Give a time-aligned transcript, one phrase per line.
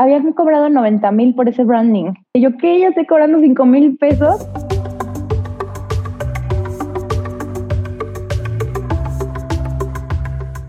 [0.00, 2.14] habían cobrado 90 mil por ese branding.
[2.32, 2.80] Y yo, ¿qué?
[2.80, 4.48] Ya estoy cobrando 5 mil pesos.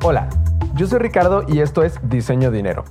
[0.04, 0.28] Hola,
[0.76, 2.84] yo soy Ricardo y esto es Diseño Dinero.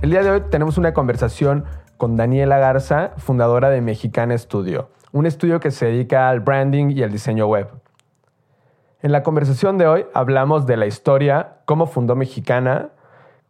[0.00, 1.66] El día de hoy tenemos una conversación
[1.98, 7.02] con Daniela Garza, fundadora de Mexicana Studio, un estudio que se dedica al branding y
[7.02, 7.68] al diseño web.
[9.02, 12.92] En la conversación de hoy hablamos de la historia, cómo fundó Mexicana,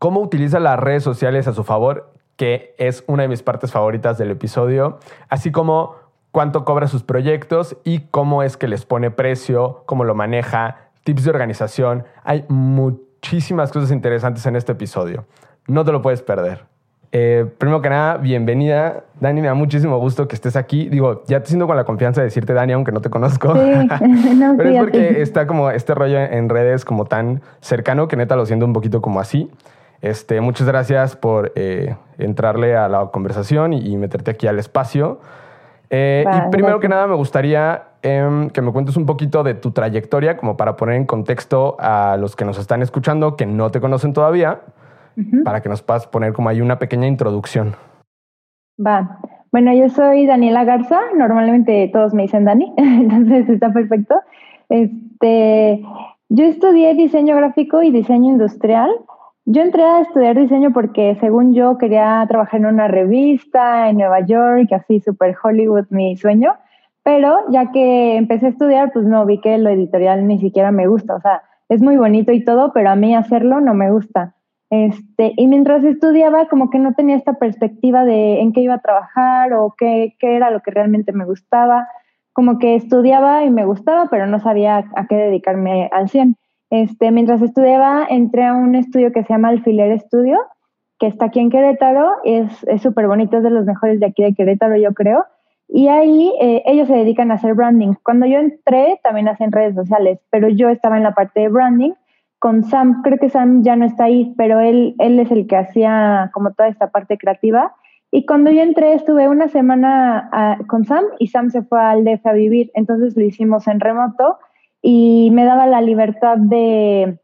[0.01, 2.12] cómo utiliza las redes sociales a su favor,
[2.43, 5.95] que es una de mis partes favoritas del episodio, así como
[6.33, 11.23] cuánto cobra sus proyectos y cómo es que les pone precio, cómo lo maneja, tips
[11.23, 12.03] de organización.
[12.25, 15.25] Hay muchísimas cosas interesantes en este episodio.
[15.69, 16.65] No te lo puedes perder.
[17.13, 19.05] Eh, primero que nada, bienvenida.
[19.21, 20.89] Dani, me da muchísimo gusto que estés aquí.
[20.89, 23.55] Digo, ya te siento con la confianza de decirte Dani, aunque no te conozco.
[23.55, 23.61] Sí.
[24.57, 28.47] Pero es porque está como este rollo en redes como tan cercano que neta lo
[28.47, 29.49] siento un poquito como así.
[30.03, 35.21] Este, muchas gracias por eh, entrarle a la conversación y, meterte aquí al espacio.
[35.91, 39.71] Eh, y primero que nada me gustaría em, que me cuentes un poquito de tu
[39.71, 43.81] trayectoria, como para poner en contexto a los que nos están escuchando que no te
[43.81, 44.63] conocen todavía,
[45.45, 47.77] para que nos puedas poner como ahí una pequeña introducción.
[48.85, 49.19] Va.
[49.53, 54.17] Bueno, yo soy Daniela Garza, normalmente todos me dicen Dani, entonces está perfecto.
[54.69, 55.83] Este,
[56.31, 58.91] yo estudié diseño gráfico y diseño industrial.
[59.45, 64.21] Yo entré a estudiar diseño porque según yo quería trabajar en una revista en Nueva
[64.25, 66.55] York, así super Hollywood mi sueño,
[67.03, 70.87] pero ya que empecé a estudiar, pues no vi que lo editorial ni siquiera me
[70.87, 74.37] gusta, o sea, es muy bonito y todo, pero a mí hacerlo no me gusta.
[74.71, 78.81] Este, y mientras estudiaba, como que no tenía esta perspectiva de en qué iba a
[78.81, 81.89] trabajar o qué, qué era lo que realmente me gustaba.
[82.33, 86.37] Como que estudiaba y me gustaba, pero no sabía a qué dedicarme al 100.
[86.73, 90.39] Este, mientras estudiaba, entré a un estudio que se llama Alfiler Estudio,
[90.99, 94.33] que está aquí en Querétaro, es súper bonito, es de los mejores de aquí de
[94.33, 95.27] Querétaro, yo creo.
[95.69, 97.93] Y ahí eh, ellos se dedican a hacer branding.
[98.03, 101.93] Cuando yo entré, también hacen redes sociales, pero yo estaba en la parte de branding
[102.39, 103.03] con Sam.
[103.03, 106.55] Creo que Sam ya no está ahí, pero él, él es el que hacía como
[106.55, 107.75] toda esta parte creativa.
[108.11, 112.03] Y cuando yo entré, estuve una semana ah, con Sam y Sam se fue al
[112.03, 112.71] DF a vivir.
[112.73, 114.39] Entonces lo hicimos en remoto
[114.83, 117.19] y me daba la libertad de,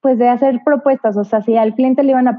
[0.00, 1.16] pues, de hacer propuestas.
[1.16, 2.38] O sea, si al cliente le iban a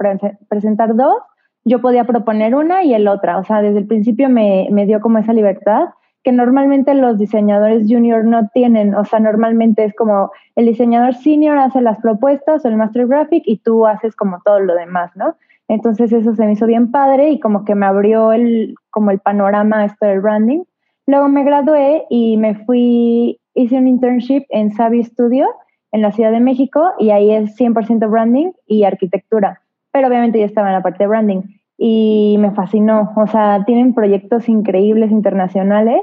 [0.49, 1.17] presentar dos,
[1.65, 3.37] yo podía proponer una y el otra.
[3.37, 5.89] O sea, desde el principio me, me dio como esa libertad
[6.23, 8.95] que normalmente los diseñadores junior no tienen.
[8.95, 13.43] O sea, normalmente es como el diseñador senior hace las propuestas o el master graphic
[13.45, 15.35] y tú haces como todo lo demás, ¿no?
[15.67, 19.19] Entonces eso se me hizo bien padre y como que me abrió el, como el
[19.19, 20.63] panorama esto del branding.
[21.05, 25.47] Luego me gradué y me fui hice un internship en Savvy Studio
[25.91, 29.61] en la Ciudad de México y ahí es 100% branding y arquitectura.
[29.91, 31.41] Pero obviamente yo estaba en la parte de branding
[31.77, 33.13] y me fascinó.
[33.15, 36.01] O sea, tienen proyectos increíbles internacionales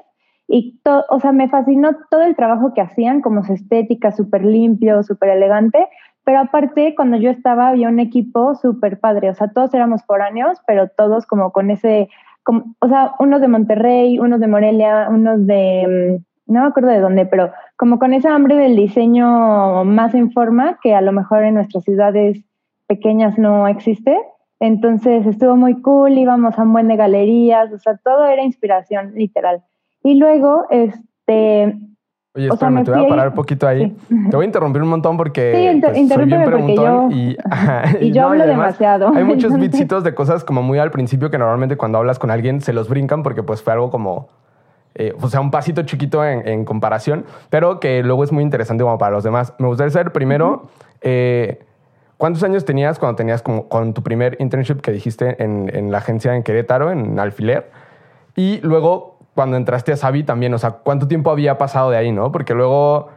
[0.48, 5.02] y, o sea, me fascinó todo el trabajo que hacían, como su estética, súper limpio,
[5.02, 5.88] súper elegante.
[6.24, 9.30] Pero aparte, cuando yo estaba, había un equipo súper padre.
[9.30, 12.08] O sea, todos éramos foráneos, pero todos como con ese,
[12.44, 16.90] como, o sea, unos de Monterrey, unos de Morelia, unos de mm, no me acuerdo
[16.90, 21.12] de dónde, pero como con esa hambre del diseño más en forma que a lo
[21.12, 22.44] mejor en nuestras ciudades
[22.86, 24.18] pequeñas no existe.
[24.60, 29.12] Entonces estuvo muy cool, íbamos a un buen de galerías, o sea, todo era inspiración,
[29.14, 29.62] literal.
[30.04, 31.76] Y luego, este...
[32.34, 33.94] Oye, espérame, te voy a parar un poquito ahí.
[34.08, 37.36] Te voy a interrumpir un montón porque sí, pues, soy bien preguntón y,
[38.00, 39.12] y, yo hablo demasiado.
[39.14, 42.60] Hay muchos bitsitos de cosas como muy al principio que normalmente cuando hablas con alguien
[42.60, 44.28] se los brincan porque pues fue algo como
[44.94, 48.98] eh, o sea, un pasito chiquito en, comparación, pero que luego es muy interesante como
[48.98, 49.54] para los demás.
[49.58, 50.68] Me gustaría saber primero,
[51.00, 51.60] eh,
[52.18, 55.98] ¿cuántos años tenías cuando tenías como, con tu primer internship que dijiste en, en, la
[55.98, 57.70] agencia en Querétaro, en Alfiler?
[58.36, 62.12] Y luego, cuando entraste a Savi también, o sea, ¿cuánto tiempo había pasado de ahí,
[62.12, 62.30] no?
[62.30, 63.08] Porque luego...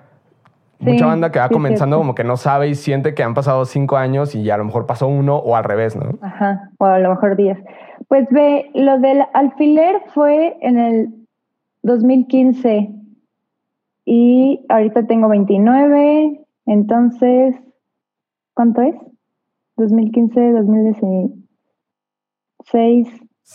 [0.80, 3.97] mucha banda que va comenzando como que no sabe y siente que han pasado cinco
[3.97, 6.18] años y a lo mejor pasó uno o al revés, ¿no?
[6.22, 7.58] Ajá, o a lo mejor diez.
[8.08, 11.24] Pues ve, lo del alfiler fue en el
[11.85, 12.90] 2015
[14.05, 17.55] y ahorita tengo 29, entonces,
[18.55, 18.96] ¿cuánto es?
[19.78, 21.32] 2015, 2016,
[22.64, 23.08] Seis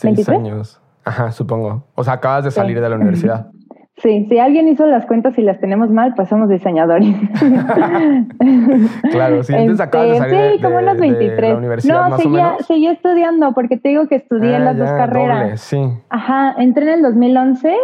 [0.03, 0.39] 23?
[0.39, 0.81] años.
[1.03, 1.87] Ajá, supongo.
[1.95, 3.51] O sea, acabas de salir de la universidad.
[3.97, 7.13] Sí, si alguien hizo las cuentas y las tenemos mal, pues somos diseñadores.
[9.11, 11.85] claro, sí, entonces acabas de salir sí, como unos 23.
[11.85, 15.61] no, seguía, seguía estudiando porque te digo que estudié ah, las dos carreras.
[15.61, 15.77] sí.
[16.09, 17.77] Ajá, entré en el 2011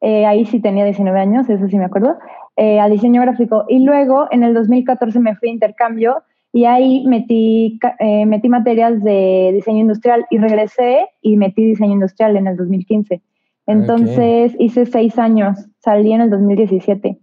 [0.00, 2.18] eh, ahí sí tenía 19 años, eso sí me acuerdo,
[2.56, 3.64] eh, a diseño gráfico.
[3.68, 9.02] Y luego en el 2014 me fui a intercambio y ahí metí, eh, metí materias
[9.02, 13.20] de diseño industrial y regresé y metí diseño industrial en el 2015.
[13.66, 17.18] Entonces hice seis años, salí en el 2017,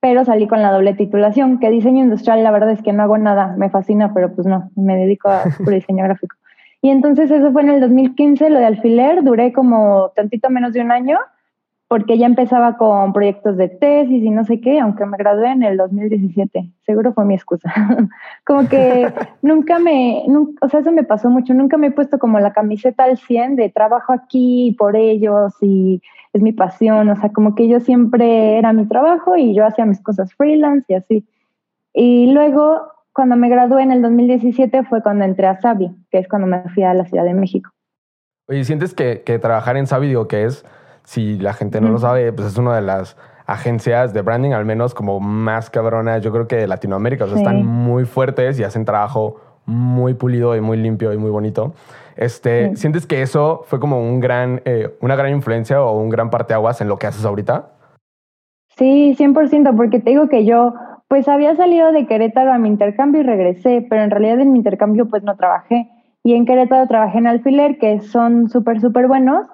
[0.00, 3.16] pero salí con la doble titulación, que diseño industrial la verdad es que no hago
[3.16, 6.36] nada, me fascina, pero pues no, me dedico a diseño gráfico.
[6.82, 10.82] Y entonces eso fue en el 2015, lo de alfiler, duré como tantito menos de
[10.82, 11.18] un año
[11.88, 15.62] porque ya empezaba con proyectos de tesis y no sé qué, aunque me gradué en
[15.62, 16.72] el 2017.
[16.84, 17.72] Seguro fue mi excusa.
[18.44, 19.12] como que
[19.42, 20.24] nunca me,
[20.60, 23.56] o sea, eso me pasó mucho, nunca me he puesto como la camiseta al 100
[23.56, 26.02] de trabajo aquí por ellos y
[26.32, 29.86] es mi pasión, o sea, como que yo siempre era mi trabajo y yo hacía
[29.86, 31.26] mis cosas freelance y así.
[31.94, 36.28] Y luego, cuando me gradué en el 2017 fue cuando entré a Sabi, que es
[36.28, 37.70] cuando me fui a la Ciudad de México.
[38.48, 40.64] Oye, ¿sientes que, que trabajar en Sabi, digo, que es
[41.06, 43.16] si la gente no lo sabe, pues es una de las
[43.46, 47.24] agencias de branding, al menos como más cabronas, yo creo que de Latinoamérica.
[47.24, 49.36] O sea, están muy fuertes y hacen trabajo
[49.66, 51.74] muy pulido y muy limpio y muy bonito.
[52.16, 56.28] Este, ¿Sientes que eso fue como un gran, eh, una gran influencia o un gran
[56.28, 57.70] parteaguas en lo que haces ahorita?
[58.76, 60.74] Sí, 100%, porque te digo que yo
[61.06, 64.58] pues había salido de Querétaro a mi intercambio y regresé, pero en realidad en mi
[64.58, 65.88] intercambio pues no trabajé.
[66.24, 69.46] Y en Querétaro trabajé en alfiler, que son súper, súper buenos,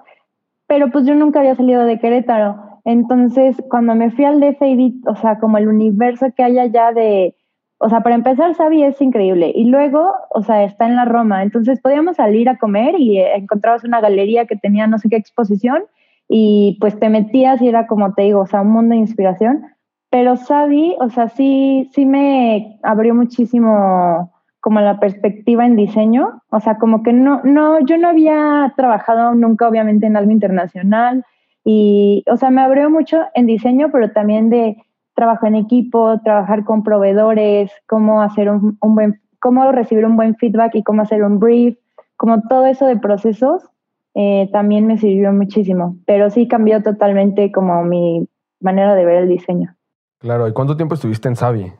[0.73, 2.79] pero pues yo nunca había salido de Querétaro.
[2.83, 4.59] Entonces, cuando me fui al DF
[5.05, 7.35] o sea, como el universo que hay allá de,
[7.77, 9.51] o sea, para empezar, Sabi es increíble.
[9.53, 11.43] Y luego, o sea, está en la Roma.
[11.43, 15.15] Entonces, podíamos salir a comer y eh, encontrabas una galería que tenía no sé qué
[15.15, 15.83] exposición
[16.27, 19.67] y pues te metías y era como te digo, o sea, un mundo de inspiración.
[20.09, 24.32] Pero Sabi, o sea, sí, sí me abrió muchísimo
[24.63, 29.35] como la perspectiva en diseño, o sea, como que no, no, yo no había trabajado
[29.35, 31.25] nunca obviamente en algo internacional
[31.65, 34.77] y, o sea, me abrió mucho en diseño, pero también de
[35.15, 40.75] trabajo en equipo, trabajar con proveedores, cómo hacer un, buen, cómo recibir un buen feedback
[40.75, 41.77] y cómo hacer un brief,
[42.15, 43.69] como todo eso de procesos,
[44.13, 48.29] eh, también me sirvió muchísimo, pero sí cambió totalmente como mi
[48.61, 49.75] manera de ver el diseño.
[50.19, 51.73] Claro, ¿y cuánto tiempo estuviste en Savi?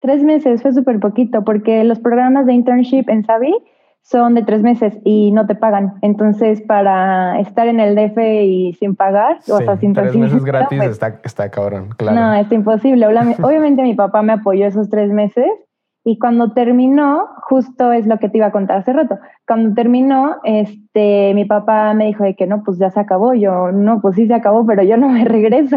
[0.00, 3.54] Tres meses, fue súper poquito, porque los programas de internship en Savi
[4.02, 5.94] son de tres meses y no te pagan.
[6.02, 10.78] Entonces, para estar en el DF y sin pagar, o sea, sin Tres meses gratis
[10.78, 12.18] pues está, está cabrón, claro.
[12.18, 13.06] No, es imposible.
[13.06, 15.46] Obviamente mi papá me apoyó esos tres meses
[16.04, 20.36] y cuando terminó, justo es lo que te iba a contar hace rato, cuando terminó,
[20.42, 23.34] este, mi papá me dijo de que no, pues ya se acabó.
[23.34, 25.76] Yo, no, pues sí se acabó, pero yo no me regreso.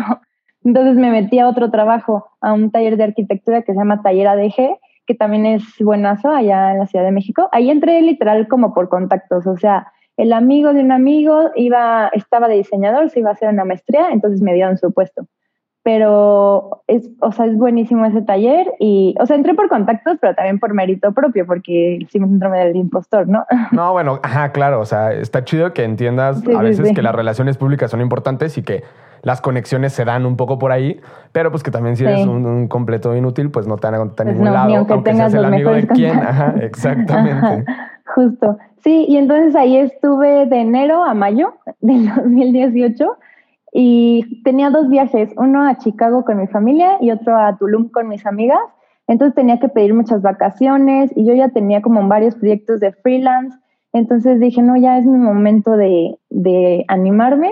[0.63, 4.27] Entonces me metí a otro trabajo, a un taller de arquitectura que se llama Taller
[4.27, 4.77] ADG,
[5.07, 7.49] que también es buenazo allá en la Ciudad de México.
[7.51, 12.47] Ahí entré literal como por contactos, o sea, el amigo de un amigo iba, estaba
[12.47, 15.25] de diseñador, se iba a hacer una maestría, entonces me dieron su puesto.
[15.83, 20.35] Pero es, o sea, es buenísimo ese taller y, o sea, entré por contactos, pero
[20.35, 23.45] también por mérito propio, porque el síndrome del impostor, ¿no?
[23.71, 27.57] No, bueno, ajá, claro, o sea, está chido que entiendas a veces que las relaciones
[27.57, 28.83] públicas son importantes y que
[29.23, 30.99] las conexiones se dan un poco por ahí,
[31.31, 34.25] pero pues que también si eres un, completo inútil, pues no te van a contar
[34.25, 36.19] pues ningún lado, aunque, aunque seas el amigo de quién.
[36.19, 37.65] Ajá, exactamente.
[38.15, 38.57] justo.
[38.83, 43.17] Sí, y entonces ahí estuve de enero a mayo del 2018
[43.71, 48.07] y tenía dos viajes, uno a Chicago con mi familia y otro a Tulum con
[48.07, 48.59] mis amigas.
[49.07, 53.57] Entonces tenía que pedir muchas vacaciones y yo ya tenía como varios proyectos de freelance.
[53.94, 57.51] Entonces dije, no, ya es mi momento de, de animarme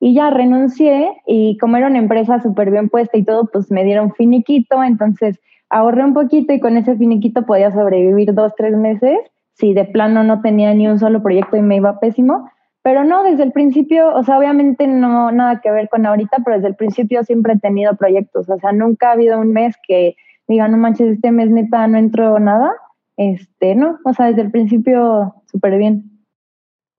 [0.00, 3.84] y ya renuncié y como era una empresa súper bien puesta y todo, pues me
[3.84, 5.40] dieron finiquito, entonces
[5.70, 9.18] ahorré un poquito y con ese finiquito podía sobrevivir dos, tres meses,
[9.54, 12.48] si de plano no tenía ni un solo proyecto y me iba pésimo.
[12.82, 16.56] Pero no, desde el principio, o sea, obviamente no nada que ver con ahorita, pero
[16.56, 20.16] desde el principio siempre he tenido proyectos, o sea, nunca ha habido un mes que
[20.46, 22.72] diga, no manches, este mes neta no entró nada,
[23.16, 26.18] este, no, o sea, desde el principio súper bien.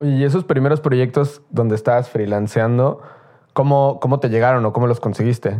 [0.01, 3.01] Y esos primeros proyectos donde estabas freelanceando,
[3.53, 5.57] ¿cómo, cómo te llegaron o cómo los conseguiste?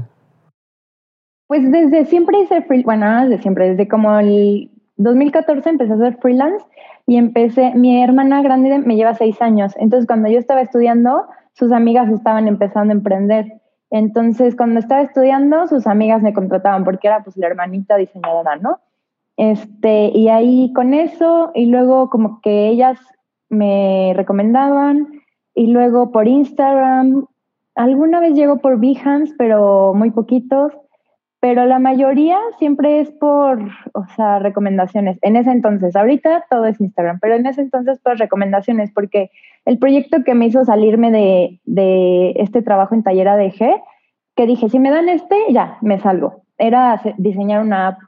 [1.48, 4.70] Pues desde siempre hice freelance, bueno, desde siempre, desde como el
[5.00, 6.64] 2014 empecé a hacer freelance
[7.08, 11.72] y empecé, mi hermana grande me lleva seis años, entonces cuando yo estaba estudiando, sus
[11.72, 13.62] amigas estaban empezando a emprender.
[13.92, 18.80] Entonces, cuando estaba estudiando, sus amigas me contrataban porque era pues la hermanita diseñadora, ¿no?
[19.36, 23.00] Este, y ahí con eso, y luego como que ellas
[23.50, 25.08] me recomendaban
[25.56, 27.26] y luego por Instagram,
[27.76, 30.74] alguna vez llego por Behance, pero muy poquitos,
[31.40, 33.62] pero la mayoría siempre es por,
[33.94, 35.18] o sea, recomendaciones.
[35.22, 39.32] En ese entonces, ahorita todo es Instagram, pero en ese entonces por recomendaciones, porque
[39.66, 43.82] el proyecto que me hizo salirme de, de este trabajo en taller ADG,
[44.36, 46.44] que dije, si me dan este, ya, me salgo.
[46.58, 48.00] Era diseñar una app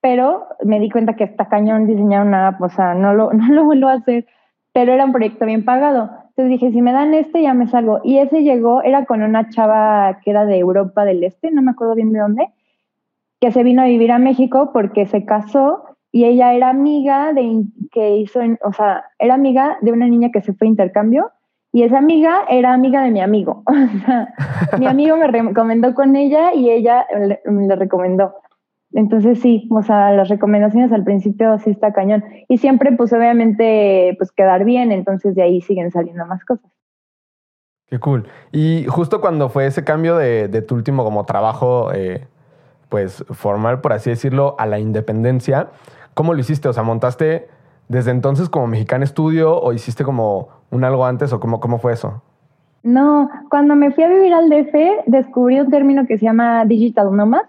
[0.00, 3.52] pero me di cuenta que está cañón diseñar una app, o sea, no lo, no
[3.52, 4.26] lo vuelvo a hacer,
[4.72, 6.10] pero era un proyecto bien pagado.
[6.30, 8.00] Entonces dije, si me dan este, ya me salgo.
[8.02, 11.72] Y ese llegó, era con una chava que era de Europa del Este, no me
[11.72, 12.48] acuerdo bien de dónde,
[13.40, 17.64] que se vino a vivir a México porque se casó y ella era amiga de,
[17.90, 21.30] que hizo, o sea, era amiga de una niña que se fue a intercambio
[21.72, 23.62] y esa amiga era amiga de mi amigo.
[24.62, 28.34] O sea, mi amigo me recomendó con ella y ella le, recomendó.
[28.92, 32.24] Entonces sí, o sea, las recomendaciones al principio sí está cañón.
[32.48, 36.70] Y siempre, pues obviamente, pues quedar bien, entonces de ahí siguen saliendo más cosas.
[37.86, 38.28] Qué cool.
[38.52, 42.26] Y justo cuando fue ese cambio de, de tu último como trabajo, eh,
[42.90, 45.68] pues formal, por así decirlo, a la independencia,
[46.12, 46.68] ¿cómo lo hiciste?
[46.68, 47.48] O sea, ¿montaste
[47.88, 51.94] desde entonces como Mexicana Estudio o hiciste como un algo antes o cómo, cómo fue
[51.94, 52.22] eso?
[52.82, 57.14] No, cuando me fui a vivir al DF descubrí un término que se llama Digital
[57.14, 57.42] Nomad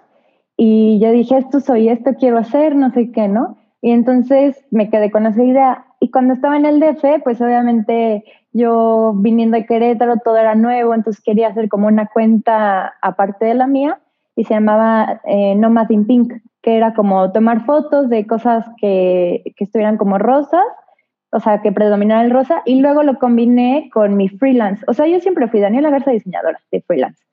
[0.57, 3.57] y yo dije, esto soy, esto quiero hacer, no sé qué, ¿no?
[3.81, 5.85] Y entonces me quedé con esa idea.
[5.99, 10.93] Y cuando estaba en el DF, pues obviamente yo viniendo de Querétaro, todo era nuevo,
[10.93, 13.99] entonces quería hacer como una cuenta aparte de la mía
[14.35, 19.43] y se llamaba eh, Nomad in Pink, que era como tomar fotos de cosas que,
[19.55, 20.63] que estuvieran como rosas,
[21.31, 24.83] o sea, que predominara el rosa, y luego lo combiné con mi freelance.
[24.87, 27.23] O sea, yo siempre fui Daniela Garza diseñadora de freelance,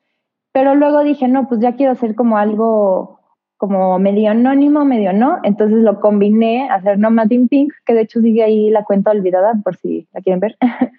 [0.53, 3.19] pero luego dije, no, pues ya quiero hacer como algo
[3.59, 8.03] como medio anónimo, medio no, entonces lo combiné a hacer Nomad in Pink, que de
[8.03, 10.57] hecho sigue ahí la cuenta olvidada por si la quieren ver.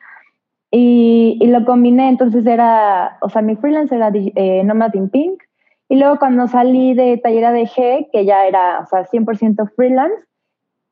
[0.71, 5.41] y, y, lo combiné, entonces era, o sea, mi freelance era eh, Nomad in Pink,
[5.89, 10.23] y luego cuando salí de Tallera de G, que ya era, o sea, 100% freelance,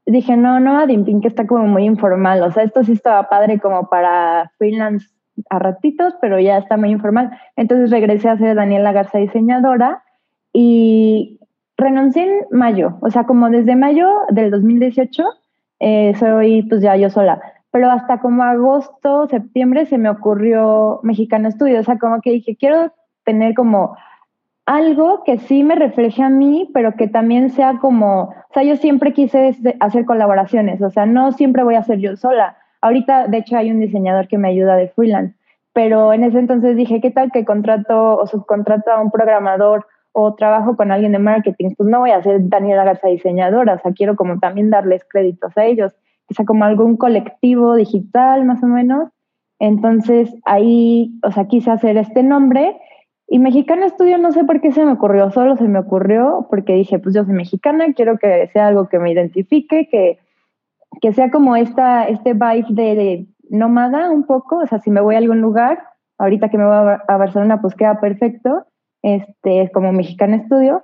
[0.08, 2.42] dije, no, no, Adimpin, que está como muy informal.
[2.42, 5.08] O sea, esto sí estaba padre como para freelance
[5.52, 7.30] a ratitos, pero ya está muy informal.
[7.56, 10.04] Entonces regresé a ser Daniela Garza diseñadora
[10.52, 11.40] y
[11.78, 12.98] renuncié en mayo.
[13.02, 15.24] O sea, como desde mayo del 2018
[15.80, 17.40] eh, soy pues ya yo sola.
[17.70, 21.82] Pero hasta como agosto, septiembre se me ocurrió Mexicano Estudio.
[21.82, 23.96] O sea, como que dije, quiero tener como
[24.68, 28.76] algo que sí me refleje a mí, pero que también sea como, o sea, yo
[28.76, 32.58] siempre quise hacer colaboraciones, o sea, no siempre voy a ser yo sola.
[32.82, 35.36] Ahorita, de hecho, hay un diseñador que me ayuda de freelance,
[35.72, 40.36] pero en ese entonces dije, ¿qué tal que contrato o subcontrato a un programador o
[40.36, 41.74] trabajo con alguien de marketing?
[41.78, 45.58] Pues no voy a ser Daniela Garza diseñadora, o sea, quiero como también darles créditos
[45.58, 45.94] a ellos,
[46.28, 49.08] que sea como algún colectivo digital más o menos.
[49.60, 52.76] Entonces ahí, o sea, quise hacer este nombre
[53.28, 56.74] y Mexicana Estudio no sé por qué se me ocurrió, solo se me ocurrió porque
[56.74, 60.20] dije, pues yo soy mexicana, quiero que sea algo que me identifique, que,
[61.02, 65.16] que sea como esta, este vibe de, nómada un poco, o sea, si me voy
[65.16, 65.82] a algún lugar,
[66.18, 68.66] ahorita que me voy a, Barcelona, pues queda perfecto,
[69.02, 70.84] este, es como Mexicana Estudio.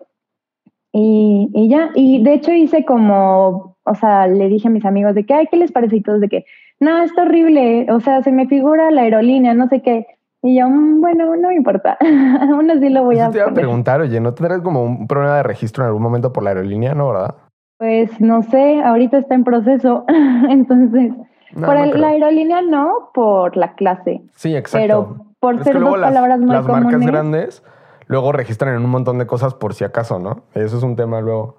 [0.91, 5.15] Y, y, ya, y de hecho hice como, o sea, le dije a mis amigos
[5.15, 5.97] de que, ay, ¿qué les parece?
[5.97, 6.45] Y todos de que,
[6.79, 10.05] no, está horrible, o sea, se me figura la aerolínea, no sé qué.
[10.43, 11.97] Y yo, mm, bueno, no me importa.
[12.51, 13.29] Aún así lo voy a.
[13.31, 16.33] Te iba a preguntar, oye, ¿no tendrás como un problema de registro en algún momento
[16.33, 17.35] por la aerolínea, no, verdad?
[17.77, 20.05] Pues no sé, ahorita está en proceso.
[20.50, 21.13] Entonces,
[21.55, 24.21] por la aerolínea no, por la clase.
[24.35, 24.83] Sí, exacto.
[24.83, 26.91] Pero por ser dos palabras muy las comunes.
[26.91, 27.63] marcas grandes
[28.07, 30.43] luego registran en un montón de cosas por si acaso, ¿no?
[30.53, 31.55] Eso es un tema luego.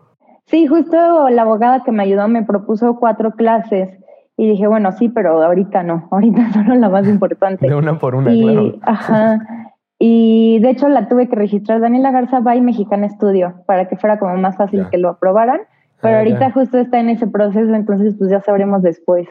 [0.46, 4.03] Sí, justo la abogada que me ayudó me propuso cuatro clases
[4.36, 7.66] y dije, bueno, sí, pero ahorita no, ahorita solo la más importante.
[7.66, 8.78] De una por una, y, claro.
[8.82, 9.38] Ajá.
[9.98, 14.18] Y de hecho la tuve que registrar Daniela Garza by Mexicana Estudio para que fuera
[14.18, 15.60] como más fácil que lo aprobaran.
[16.02, 19.28] Pero ah, ahorita justo está en ese proceso, entonces pues ya sabremos después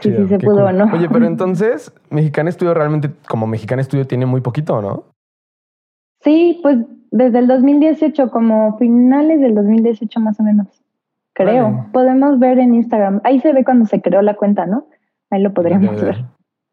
[0.00, 0.90] si se pudo o no.
[0.92, 5.04] Oye, pero entonces Mexicana Estudio realmente como Mexicana Estudio tiene muy poquito, ¿no?
[6.22, 6.78] Sí, pues
[7.12, 10.66] desde el 2018, como finales del 2018 más o menos
[11.36, 11.86] creo.
[11.92, 13.20] Podemos ver en Instagram.
[13.22, 14.88] Ahí se ve cuando se creó la cuenta, ¿no?
[15.30, 16.24] Ahí lo podríamos ver.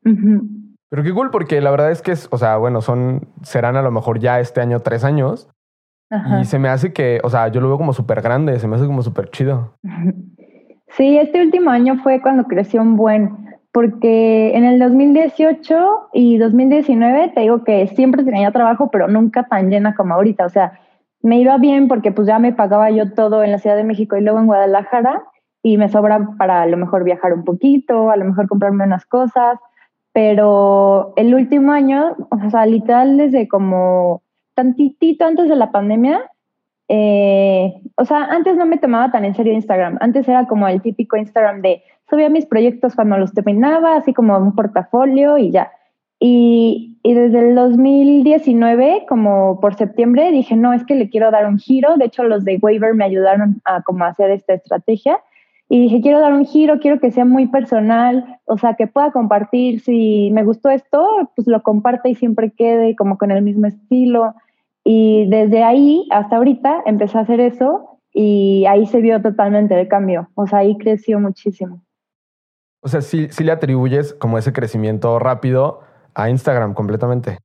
[0.03, 3.82] Pero qué cool, porque la verdad es que, es, o sea, bueno, son, serán a
[3.82, 5.50] lo mejor ya este año tres años.
[6.39, 8.75] Y se me hace que, o sea, yo lo veo como súper grande, se me
[8.75, 9.75] hace como súper chido.
[10.96, 13.32] Sí, este último año fue cuando creció un buen,
[13.72, 19.72] porque en el 2018 y 2019 te digo que siempre tenía trabajo, pero nunca tan
[19.72, 20.46] llena como ahorita.
[20.46, 20.79] O sea,
[21.23, 24.15] me iba bien porque pues ya me pagaba yo todo en la Ciudad de México
[24.15, 25.23] y luego en Guadalajara
[25.63, 29.05] y me sobra para a lo mejor viajar un poquito, a lo mejor comprarme unas
[29.05, 29.57] cosas,
[30.11, 34.21] pero el último año, o sea, literal desde como
[34.53, 36.29] tantitito antes de la pandemia,
[36.89, 40.81] eh, o sea, antes no me tomaba tan en serio Instagram, antes era como el
[40.81, 45.71] típico Instagram de subía mis proyectos cuando los terminaba, así como un portafolio y ya.
[46.25, 51.45] Y, y, desde el 2019, como por septiembre, dije, no, es que le quiero dar
[51.47, 51.97] un giro.
[51.97, 55.19] De hecho, los de Waiver me ayudaron a como hacer esta estrategia.
[55.67, 59.11] Y dije, quiero dar un giro, quiero que sea muy personal, o sea, que pueda
[59.11, 59.81] compartir.
[59.81, 64.33] Si me gustó esto, pues lo comparte y siempre quede como con el mismo estilo.
[64.85, 69.89] Y desde ahí hasta ahorita empecé a hacer eso y ahí se vio totalmente el
[69.89, 70.29] cambio.
[70.35, 71.83] O sea, ahí creció muchísimo.
[72.79, 75.81] O sea, sí, sí le atribuyes como ese crecimiento rápido
[76.15, 77.38] a Instagram completamente.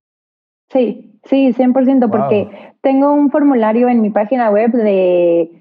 [0.71, 5.59] Sí, sí, 100%, porque tengo un formulario en mi página web de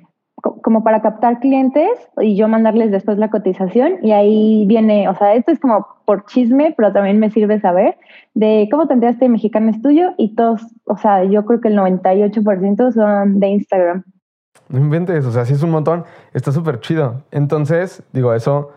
[0.62, 1.90] como para captar clientes
[2.22, 6.26] y yo mandarles después la cotización y ahí viene, o sea, esto es como por
[6.26, 7.98] chisme, pero también me sirve saber
[8.34, 12.92] de cómo te enteraste Mexicano Estudio y todos, o sea, yo creo que el 98%
[12.92, 14.04] son de Instagram.
[14.70, 17.24] No inventes, o sea, sí es un montón, está súper chido.
[17.32, 18.72] Entonces, digo, eso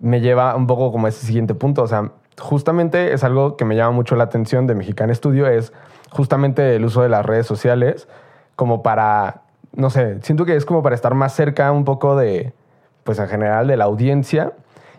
[0.00, 3.64] me lleva un poco como a ese siguiente punto, o sea, justamente es algo que
[3.64, 5.72] me llama mucho la atención de Mexicano Estudio, es
[6.10, 8.08] justamente el uso de las redes sociales
[8.56, 9.42] como para
[9.72, 12.52] no sé, siento que es como para estar más cerca un poco de,
[13.04, 14.52] pues en general, de la audiencia.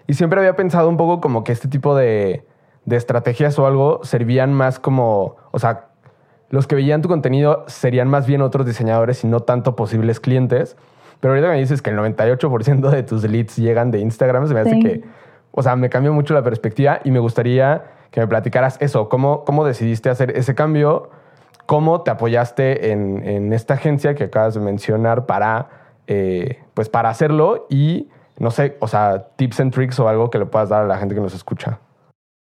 [0.08, 2.46] Y siempre había pensado un poco como que este tipo de,
[2.86, 5.88] de estrategias o algo servían más como, o sea,
[6.50, 10.76] los que veían tu contenido serían más bien otros diseñadores y no tanto posibles clientes.
[11.20, 14.62] Pero ahorita me dices que el 98% de tus leads llegan de Instagram, se me
[14.62, 15.04] hace que,
[15.52, 19.46] o sea, me cambió mucho la perspectiva y me gustaría que me platicaras eso, cómo,
[19.46, 21.10] cómo decidiste hacer ese cambio
[21.72, 25.70] ¿Cómo te apoyaste en, esta agencia que acabas de mencionar para,
[26.06, 27.66] eh, pues para hacerlo?
[27.70, 30.88] Y no sé, o sea, tips and tricks o algo que le puedas dar a
[30.88, 31.80] la gente que nos escucha.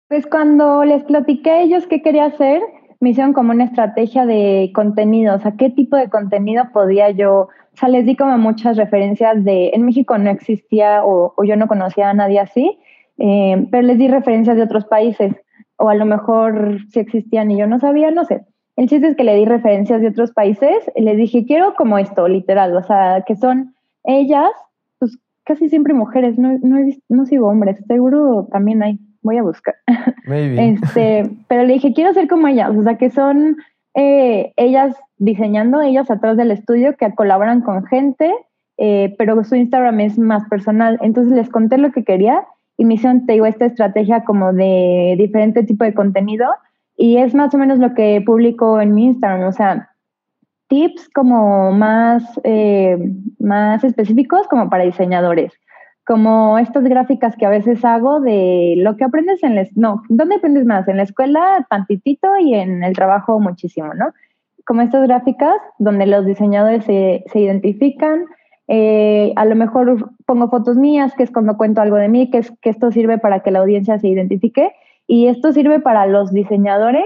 [0.08, 2.62] Pues cuando les platiqué a ellos qué quería hacer,
[3.00, 7.34] me hicieron como una estrategia de contenido, o sea, qué tipo de contenido podía yo,
[7.34, 11.68] o sea, les di como muchas referencias de, en México no existía o, yo no
[11.68, 12.78] conocía a nadie así,
[13.18, 15.36] eh, pero les di referencias de otros países,
[15.78, 18.42] o a lo mejor si existían y yo no sabía, no sé.
[18.76, 21.98] El chiste es que le di referencias de otros países, y le dije, quiero como
[21.98, 24.52] esto, literal, o sea, que son ellas,
[25.00, 26.78] pues casi siempre mujeres, no, no,
[27.10, 29.76] no sigo hombres, seguro también hay, voy a buscar.
[30.28, 33.56] Este, pero le dije, quiero ser como ellas, o sea, que son
[33.94, 38.32] eh, ellas diseñando, ellas atrás del estudio, que colaboran con gente,
[38.78, 41.00] eh, pero su Instagram es más personal.
[41.02, 42.46] Entonces les conté lo que quería
[42.78, 46.48] y me hicieron, te digo, esta estrategia como de diferente tipo de contenido
[46.96, 49.90] y es más o menos lo que publico en mi Instagram, o sea,
[50.68, 52.98] tips como más, eh,
[53.40, 55.54] más específicos como para diseñadores,
[56.06, 59.66] como estas gráficas que a veces hago de lo que aprendes en la...
[59.76, 60.88] No, ¿dónde aprendes más?
[60.88, 64.14] En la escuela, tantitito y en el trabajo muchísimo, ¿no?
[64.66, 68.26] Como estas gráficas donde los diseñadores se, se identifican,
[68.68, 72.40] eh, a lo mejor pongo fotos mías, que es cuando cuento algo de mí, que,
[72.40, 74.74] es, que esto sirve para que la audiencia se identifique
[75.08, 77.06] y esto sirve para los diseñadores,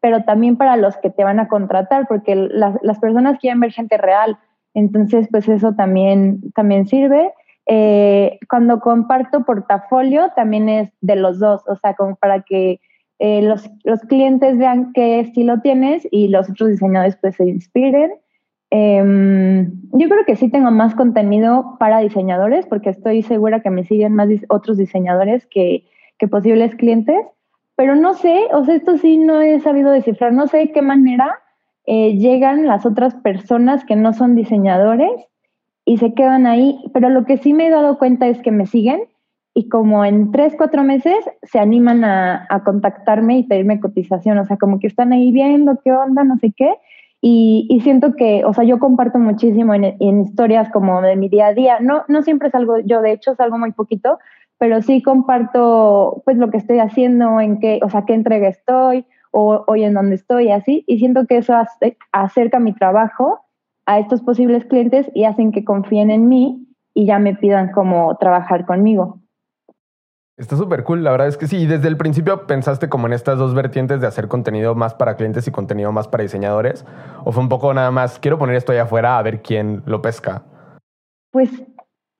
[0.00, 3.98] pero también para los que te van a contratar, porque las, personas quieren ver gente
[3.98, 4.38] real.
[4.72, 7.32] Entonces, pues eso también, también sirve.
[7.66, 12.80] Eh, cuando comparto portafolio, también es de los dos, o sea, como para que
[13.18, 18.12] eh, los, los, clientes vean qué estilo tienes y los otros diseñadores pues se inspiren.
[18.70, 23.84] Em, yo creo que sí tengo más contenido para diseñadores porque estoy segura que me
[23.84, 25.84] siguen más otros diseñadores que,
[26.18, 27.24] que posibles clientes,
[27.76, 30.82] pero no sé, o sea, esto sí no he sabido descifrar, no sé de qué
[30.82, 31.38] manera
[31.86, 35.12] eh, llegan las otras personas que no son diseñadores
[35.86, 38.66] y se quedan ahí, pero lo que sí me he dado cuenta es que me
[38.66, 39.04] siguen
[39.54, 44.58] y como en tres, cuatro meses se animan a, contactarme y pedirme cotización, o sea,
[44.58, 46.74] como que están ahí viendo qué onda, no sé qué,
[47.20, 51.48] y, siento que, o sea, yo comparto muchísimo en, en, historias como de mi día
[51.48, 54.18] a día, no, no siempre salgo yo, de hecho salgo muy poquito,
[54.58, 59.04] pero sí comparto pues lo que estoy haciendo, en qué, o sea, qué entrega estoy
[59.30, 61.54] o hoy en dónde estoy, así, y siento que eso
[62.12, 63.40] acerca mi trabajo
[63.86, 68.16] a estos posibles clientes y hacen que confíen en mí y ya me pidan como
[68.18, 69.20] trabajar conmigo.
[70.38, 71.56] Está súper cool, la verdad es que sí.
[71.56, 75.16] Y desde el principio pensaste como en estas dos vertientes de hacer contenido más para
[75.16, 76.86] clientes y contenido más para diseñadores.
[77.24, 80.00] ¿O fue un poco nada más, quiero poner esto allá afuera a ver quién lo
[80.00, 80.44] pesca?
[81.32, 81.50] Pues,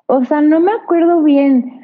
[0.07, 1.79] o sea, no me acuerdo bien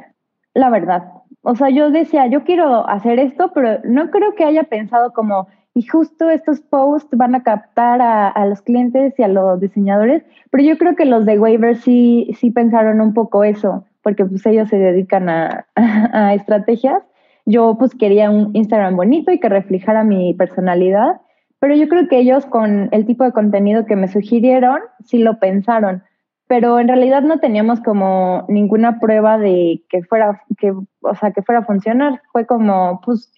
[0.54, 1.12] la verdad.
[1.42, 5.46] O sea, yo decía, yo quiero hacer esto, pero no creo que haya pensado como,
[5.74, 10.64] y justo estos posts van a captar a, los clientes y a los diseñadores, pero
[10.64, 14.68] yo creo que los de Waiver sí, sí pensaron un poco eso, porque pues ellos
[14.68, 17.02] se dedican a, a estrategias.
[17.46, 21.20] Yo pues quería un Instagram bonito y que reflejara mi personalidad,
[21.58, 25.40] pero yo creo que ellos con el tipo de contenido que me sugirieron, sí lo
[25.40, 26.04] pensaron
[26.46, 31.42] pero en realidad no teníamos como ninguna prueba de que fuera, que, o sea, que
[31.42, 32.20] fuera a funcionar.
[32.32, 33.32] Fue como, pues,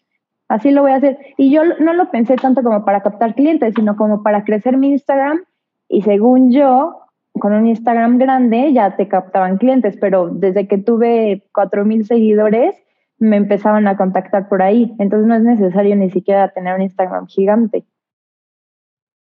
[0.49, 1.19] así lo voy a hacer.
[1.37, 4.91] Y yo no lo pensé tanto como para captar clientes, sino como para crecer mi
[4.91, 5.45] Instagram.
[5.89, 7.06] Y según yo,
[7.39, 12.75] con un Instagram grande ya te captaban clientes, pero desde que tuve 4.000 seguidores,
[13.19, 14.95] me empezaban a contactar por ahí.
[14.99, 17.85] Entonces no es necesario ni siquiera tener un Instagram gigante.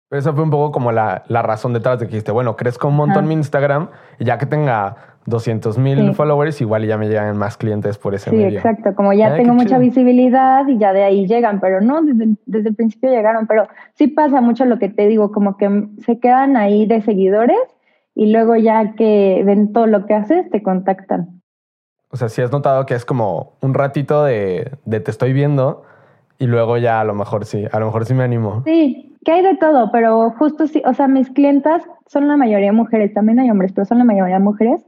[0.08, 2.96] Pero esa fue un poco como la, razón detrás de que dijiste, bueno, crezco un
[2.96, 3.88] montón mi Instagram
[4.20, 8.30] y ya que tenga 200 mil followers, igual ya me llegan más clientes por ese
[8.30, 8.50] medio.
[8.50, 8.94] Sí, exacto.
[8.94, 12.76] Como ya tengo mucha visibilidad y ya de ahí llegan, pero no, desde, desde, el
[12.76, 13.48] principio llegaron.
[13.48, 17.75] Pero sí pasa mucho lo que te digo, como que se quedan ahí de seguidores
[18.16, 21.42] y luego ya que ven todo lo que haces, te contactan.
[22.10, 25.82] O sea, si has notado que es como un ratito de, de te estoy viendo
[26.38, 28.62] y luego ya a lo mejor sí, a lo mejor sí me animo.
[28.64, 32.72] Sí, que hay de todo, pero justo sí, o sea, mis clientas son la mayoría
[32.72, 34.82] mujeres, también hay hombres, pero son la mayoría mujeres.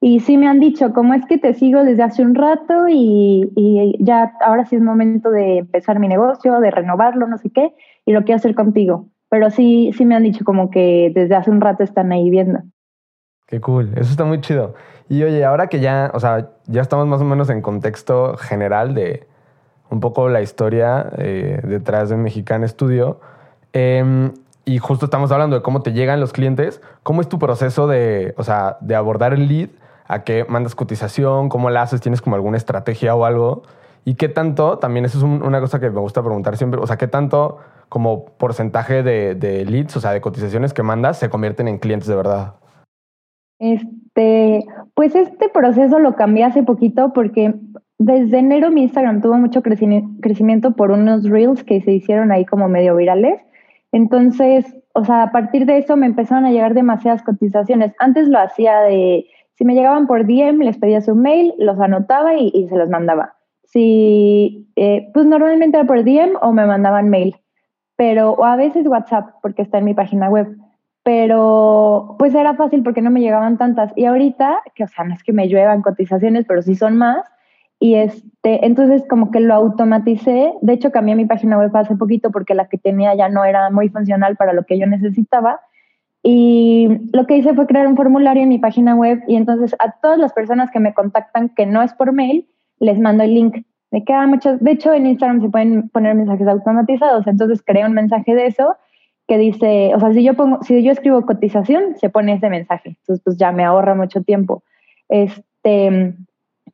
[0.00, 3.50] Y sí me han dicho, como es que te sigo desde hace un rato y,
[3.56, 7.72] y, ya ahora sí es momento de empezar mi negocio, de renovarlo, no sé qué,
[8.04, 9.08] y lo quiero hacer contigo.
[9.30, 12.60] Pero sí, sí me han dicho como que desde hace un rato están ahí viendo.
[13.46, 14.74] Qué cool, eso está muy chido.
[15.08, 18.94] Y oye, ahora que ya, o sea, ya estamos más o menos en contexto general
[18.94, 19.26] de
[19.90, 23.20] un poco la historia eh, detrás de Mexicana Studio,
[23.74, 24.32] Em,
[24.64, 26.80] y justo estamos hablando de cómo te llegan los clientes.
[27.02, 29.68] ¿Cómo es tu proceso de, o sea, de abordar el lead?
[30.06, 31.48] ¿A qué mandas cotización?
[31.48, 32.00] ¿Cómo la haces?
[32.00, 33.64] ¿Tienes como alguna estrategia o algo?
[34.04, 34.78] ¿Y qué tanto?
[34.78, 36.80] También eso es una cosa que me gusta preguntar siempre.
[36.80, 41.18] O sea, ¿qué tanto como porcentaje de, de, leads, o sea, de cotizaciones que mandas,
[41.18, 42.54] se convierten en clientes de verdad?
[43.58, 44.64] Este,
[44.94, 47.54] pues este proceso lo cambié hace poquito porque
[47.98, 52.68] desde enero mi Instagram tuvo mucho crecimiento por unos reels que se hicieron ahí como
[52.68, 53.40] medio virales
[53.94, 57.94] entonces, o sea, a partir de eso me empezaron a llegar demasiadas cotizaciones.
[58.00, 62.34] Antes lo hacía de, si me llegaban por DM, les pedía su mail, los anotaba
[62.34, 63.36] y, se los mandaba.
[63.62, 67.36] Si, eh, pues normalmente era por DM o me mandaban mail,
[67.94, 70.48] pero, o a veces WhatsApp, porque está en mi página web.
[71.04, 73.92] Pero, pues era fácil porque no me llegaban tantas.
[73.94, 77.24] Y ahorita, que, o sea, no es que me lluevan cotizaciones, pero sí son más,
[77.78, 80.54] y este, entonces como que lo automaticé.
[80.62, 83.68] De hecho, cambié mi página web hace poquito porque la que tenía ya no era
[83.70, 85.60] muy funcional para lo que yo necesitaba.
[86.22, 89.92] Y lo que hice fue crear un formulario en mi página web y entonces a
[90.00, 93.66] todas las personas que me contactan que no es por mail, les mando el link.
[93.90, 97.84] Me queda ah, muchas, de hecho en Instagram se pueden poner mensajes automatizados, entonces creé
[97.84, 98.74] un mensaje de eso
[99.26, 102.90] que dice, o sea, si yo pongo, si yo escribo cotización, se pone ese mensaje.
[103.00, 104.62] Entonces pues ya me ahorra mucho tiempo.
[105.08, 106.14] Este,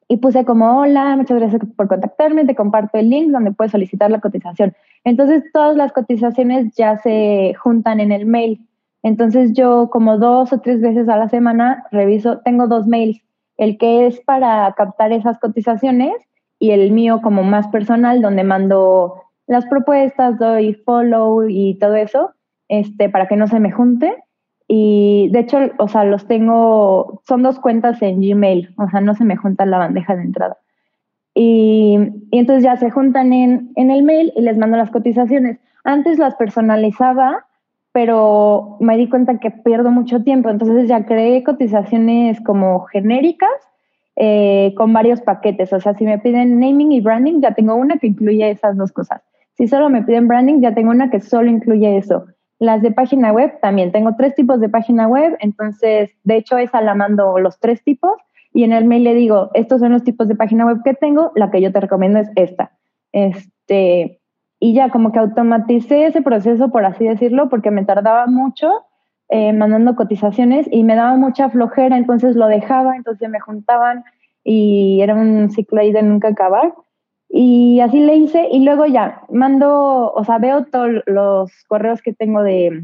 [0.08, 4.10] y puse como, hola, muchas gracias por contactarme, te comparto el link donde puedes solicitar
[4.10, 4.74] la cotización.
[5.04, 8.66] Entonces, todas las cotizaciones ya se juntan en el mail.
[9.04, 13.22] Entonces, yo como dos o tres veces a la semana reviso, tengo dos mails,
[13.56, 16.14] el que es para captar esas cotizaciones
[16.58, 19.14] y el mío como más personal, donde mando
[19.46, 22.32] las propuestas, doy follow y todo eso,
[22.70, 24.16] este, para que no se me junte.
[24.66, 29.14] Y de hecho, o sea, los tengo, son dos cuentas en Gmail, o sea, no
[29.14, 30.56] se me junta la bandeja de entrada.
[31.34, 31.98] Y,
[32.30, 35.58] y, entonces ya se juntan en, en el mail y les mando las cotizaciones.
[35.82, 37.46] Antes las personalizaba,
[37.92, 43.50] pero me di cuenta que pierdo mucho tiempo, entonces ya creé cotizaciones como genéricas
[44.14, 45.72] eh, con varios paquetes.
[45.72, 48.92] O sea, si me piden naming y branding, ya tengo una que incluye esas dos
[48.92, 49.22] cosas.
[49.54, 52.26] Si solo me piden branding, ya tengo una que solo incluye eso.
[52.60, 53.90] Las de página web también.
[53.90, 58.12] Tengo tres tipos de página web, entonces, de hecho, esa la mando los tres tipos
[58.52, 61.32] y en el mail le digo, estos son los tipos de página web que tengo,
[61.34, 62.72] la que yo te recomiendo es esta.
[63.12, 64.20] Este,
[64.60, 68.70] y ya como que automaticé ese proceso, por así decirlo, porque me tardaba mucho
[69.30, 74.04] eh, mandando cotizaciones y me daba mucha flojera, entonces lo dejaba, entonces me juntaban
[74.44, 76.74] y era un ciclo ahí de nunca acabar.
[77.32, 82.12] Y así le hice y luego ya mando, o sea, veo todos los correos que
[82.12, 82.82] tengo de,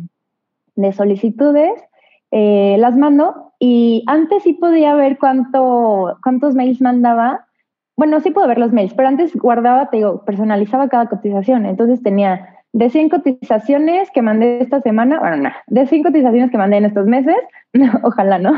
[0.77, 1.83] de solicitudes,
[2.31, 7.47] eh, las mando y antes sí podía ver cuánto, cuántos mails mandaba.
[7.97, 11.67] Bueno, sí puedo ver los mails, pero antes guardaba, te digo, personalizaba cada cotización.
[11.67, 16.59] Entonces tenía de 100 cotizaciones que mandé esta semana, bueno, no, de 100 cotizaciones que
[16.59, 17.37] mandé en estos meses,
[18.03, 18.53] ojalá no,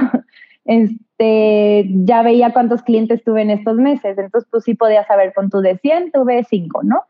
[0.68, 5.48] este, ya veía cuántos clientes tuve en estos meses, entonces pues sí podía saber con
[5.48, 7.04] tu de 100 tuve 5, ¿no?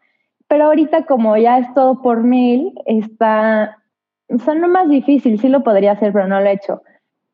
[0.47, 3.77] Pero ahorita como ya es todo por mail, está,
[4.29, 6.83] o sea, no más difícil, sí lo podría hacer, pero no lo he hecho.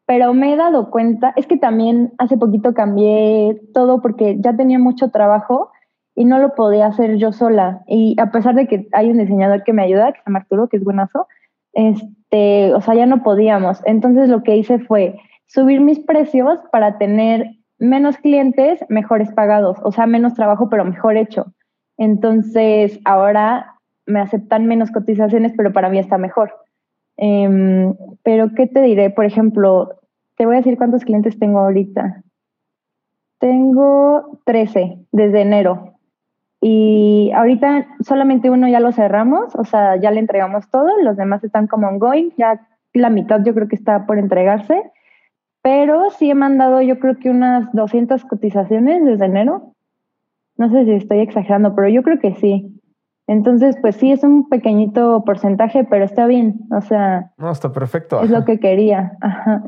[0.07, 4.79] Pero me he dado cuenta, es que también hace poquito cambié todo porque ya tenía
[4.79, 5.73] mucho trabajo
[6.15, 7.83] y no lo podía hacer yo sola.
[7.87, 10.69] Y a pesar de que hay un diseñador que me ayuda, que se llama Arturo,
[10.69, 11.27] que es buenazo,
[11.75, 13.83] este, o sea, ya no podíamos.
[13.85, 19.93] Entonces lo que hice fue, subir mis precios para tener menos clientes, mejores pagados, o
[19.93, 21.53] sea, menos trabajo, pero mejor hecho.
[21.97, 23.75] Entonces, ahora
[24.07, 26.55] me aceptan menos cotizaciones, pero para mí está mejor.
[27.17, 29.11] Em, pero, ¿qué te diré?
[29.11, 30.01] Por ejemplo,
[30.37, 32.23] te voy a decir cuántos clientes tengo ahorita.
[33.39, 35.95] Tengo 13 desde enero.
[36.61, 41.45] Y ahorita solamente uno ya lo cerramos, o sea, ya le entregamos todo, los demás
[41.45, 44.83] están como ongoing, ya la mitad yo creo que está por entregarse,
[45.65, 49.73] pero sí he mandado yo creo que unas 200 cotizaciones desde enero.
[50.59, 52.79] No sé si estoy exagerando, pero yo creo que sí.
[53.27, 57.33] Entonces, pues sí, es un pequeñito porcentaje, pero está bien, o sea...
[57.39, 58.23] No, está perfecto.
[58.23, 59.17] Es lo que quería.
[59.23, 59.63] Ajá.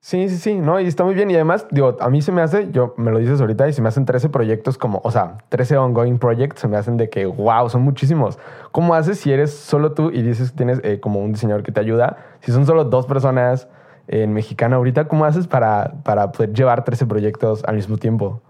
[0.00, 1.30] Sí, sí, sí, no, y está muy bien.
[1.30, 3.82] Y además, digo, a mí se me hace, yo me lo dices ahorita, y se
[3.82, 7.26] me hacen 13 proyectos como, o sea, 13 ongoing projects, se me hacen de que,
[7.26, 8.38] wow, son muchísimos.
[8.72, 11.72] ¿Cómo haces si eres solo tú y dices que tienes eh, como un diseñador que
[11.72, 12.16] te ayuda?
[12.40, 13.68] Si son solo dos personas
[14.08, 18.40] en mexicana ahorita, ¿cómo haces para, para poder llevar 13 proyectos al mismo tiempo?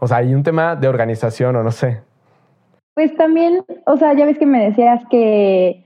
[0.00, 2.02] O sea, hay un tema de organización o no sé.
[2.94, 5.84] Pues también, o sea, ya ves que me decías que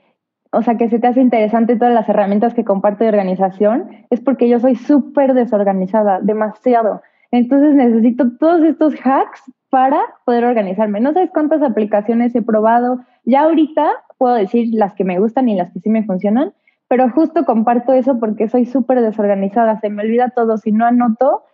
[0.51, 4.21] o sea, que se te hace interesante todas las herramientas que comparto de organización, es
[4.21, 7.03] porque yo soy súper desorganizada, demasiado.
[7.31, 11.01] Entonces necesito todos estos hacks para poder organizarme.
[11.01, 13.01] No sabes cuántas aplicaciones he probado.
[13.25, 16.55] Ya ahorita puedo decir las que me gustan y las que sí me funcionan,
[16.89, 19.79] pero justo comparto eso porque soy súper desorganizada.
[19.81, 20.57] Se me olvida todo.
[20.57, 21.45] Si no anoto,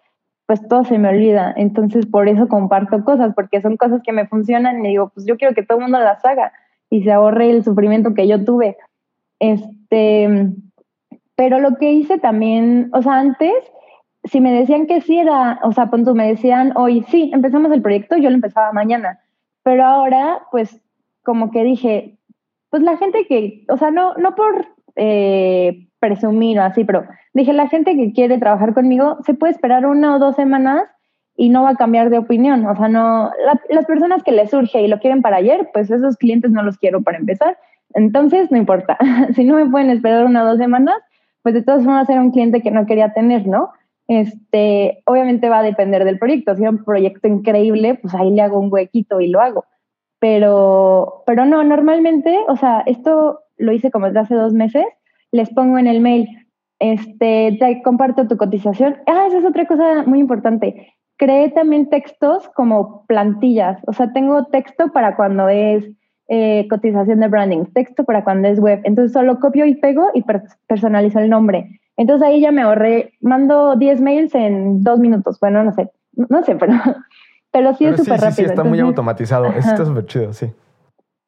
[0.46, 1.52] pues todo se me olvida.
[1.56, 5.36] Entonces por eso comparto cosas, porque son cosas que me funcionan y digo, pues yo
[5.36, 6.52] quiero que todo el mundo las haga
[6.88, 8.76] y se ahorre el sufrimiento que yo tuve.
[9.40, 10.52] Este,
[11.34, 13.52] pero lo que hice también, o sea, antes,
[14.24, 17.82] si me decían que sí era, o sea, punto, me decían hoy, sí, empezamos el
[17.82, 19.20] proyecto, yo lo empezaba mañana.
[19.64, 20.80] Pero ahora, pues,
[21.24, 22.18] como que dije,
[22.70, 27.52] pues la gente que, o sea, no, no por eh, presumir o así, pero dije,
[27.52, 30.84] la gente que quiere trabajar conmigo se puede esperar una o dos semanas
[31.36, 32.66] y no va a cambiar de opinión.
[32.66, 33.30] O sea, no,
[33.68, 36.78] las personas que les surge y lo quieren para ayer, pues esos clientes no los
[36.78, 37.58] quiero para empezar.
[37.94, 38.98] Entonces, no importa.
[39.34, 40.96] si no me pueden esperar una o dos semanas,
[41.42, 43.70] pues de todas formas era un cliente que no quería tener, ¿no?
[44.06, 46.54] Este, obviamente va a depender del proyecto.
[46.54, 49.64] Si es un proyecto increíble, pues ahí le hago un huequito y lo hago.
[50.20, 54.84] Pero, pero no, normalmente, o sea, esto lo hice como desde hace dos meses,
[55.32, 56.28] les pongo en el mail,
[56.78, 58.96] este, te comparto tu cotización.
[59.06, 60.94] Ah, esa es otra cosa muy importante.
[61.16, 63.80] Creé también textos como plantillas.
[63.86, 65.84] O sea, tengo texto para cuando es
[66.28, 68.80] eh, cotización de branding, texto para cuando es web.
[68.84, 70.24] Entonces solo copio y pego y
[70.66, 71.80] personalizo el nombre.
[71.96, 75.38] Entonces ahí ya me ahorré, mando 10 mails en dos minutos.
[75.38, 76.72] Bueno, no sé, no sé, pero,
[77.52, 78.34] pero sí es súper rápido.
[78.34, 79.46] Sí, está muy automatizado.
[79.56, 80.50] Eso está súper chido, sí.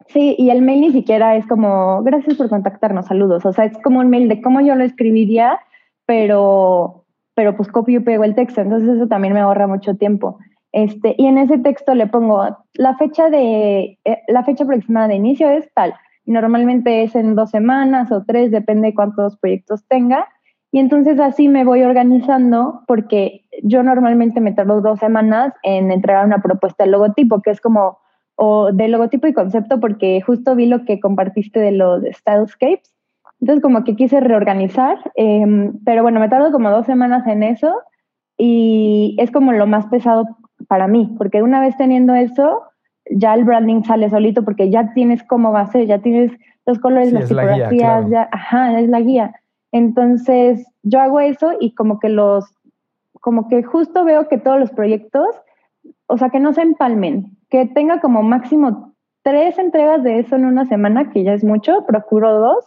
[0.08, 3.44] Sí, y el mail ni siquiera es como, gracias por contactarnos, saludos.
[3.44, 5.58] O sea, es como un mail de cómo yo lo escribiría,
[6.06, 8.60] pero, pero pues copio y pego el texto.
[8.60, 10.38] Entonces eso también me ahorra mucho tiempo.
[10.72, 15.14] Este, y en ese texto le pongo la fecha de eh, la fecha aproximada de
[15.16, 15.94] inicio es tal.
[16.26, 20.28] Normalmente es en dos semanas o tres, depende de cuántos proyectos tenga.
[20.72, 26.26] Y entonces así me voy organizando porque yo normalmente me tardo dos semanas en entregar
[26.26, 27.98] una propuesta de logotipo, que es como
[28.36, 32.94] o de logotipo y concepto, porque justo vi lo que compartiste de los Stylescapes.
[33.40, 37.74] Entonces como que quise reorganizar, em, pero bueno, me tardo como dos semanas en eso
[38.38, 40.26] y es como lo más pesado
[40.68, 42.62] para mí, porque una vez teniendo eso,
[43.10, 46.32] ya el branding sale solito porque ya tienes cómo va a ser, ya tienes
[46.66, 49.34] los colores, las tipografías, ya, ajá, es la guía.
[49.72, 52.44] Entonces, yo hago eso y como que los,
[53.20, 55.28] como que justo veo que todos los proyectos,
[56.06, 60.44] o sea, que no se empalmen, que tenga como máximo tres entregas de eso en
[60.44, 62.64] una semana, que ya es mucho, procuro dos,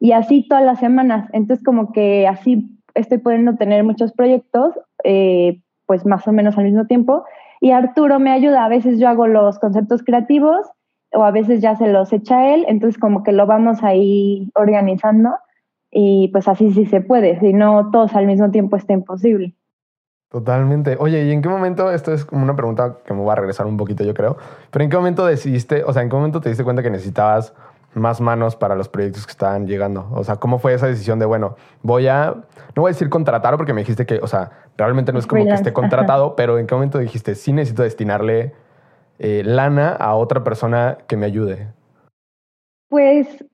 [0.00, 1.28] y así todas las semanas.
[1.32, 6.64] Entonces, como que así estoy pudiendo tener muchos proyectos eh, pues más o menos al
[6.64, 7.24] mismo tiempo.
[7.60, 10.66] Y Arturo me ayuda, a veces yo hago los conceptos creativos
[11.12, 15.30] o a veces ya se los echa él, entonces como que lo vamos ahí organizando
[15.90, 19.54] y pues así sí se puede, si no todos al mismo tiempo está imposible.
[20.30, 20.96] Totalmente.
[21.00, 23.66] Oye, ¿y en qué momento, esto es como una pregunta que me va a regresar
[23.66, 24.36] un poquito yo creo,
[24.70, 27.54] pero en qué momento decidiste, o sea, en qué momento te diste cuenta que necesitabas
[27.94, 30.06] más manos para los proyectos que estaban llegando?
[30.12, 32.34] O sea, ¿cómo fue esa decisión de, bueno, voy a,
[32.76, 35.44] no voy a decir contratar porque me dijiste que, o sea, realmente no es como
[35.44, 38.52] que esté contratado, pero ¿en qué momento dijiste, sí necesito destinarle
[39.18, 41.68] eh, lana a otra persona que me ayude?
[42.90, 43.44] Pues,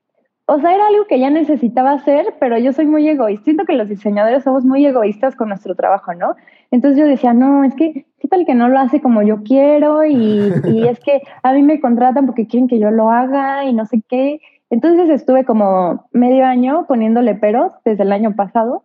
[0.46, 3.44] o sea, era algo que ya necesitaba hacer, pero yo soy muy egoísta.
[3.44, 6.36] Siento que los diseñadores somos muy egoístas con nuestro trabajo, ¿no?
[6.74, 10.04] Entonces yo decía, no, es que, ¿qué tal que no lo hace como yo quiero?
[10.04, 13.72] Y, y es que a mí me contratan porque quieren que yo lo haga y
[13.72, 14.40] no sé qué.
[14.70, 18.82] Entonces estuve como medio año poniéndole peros desde el año pasado.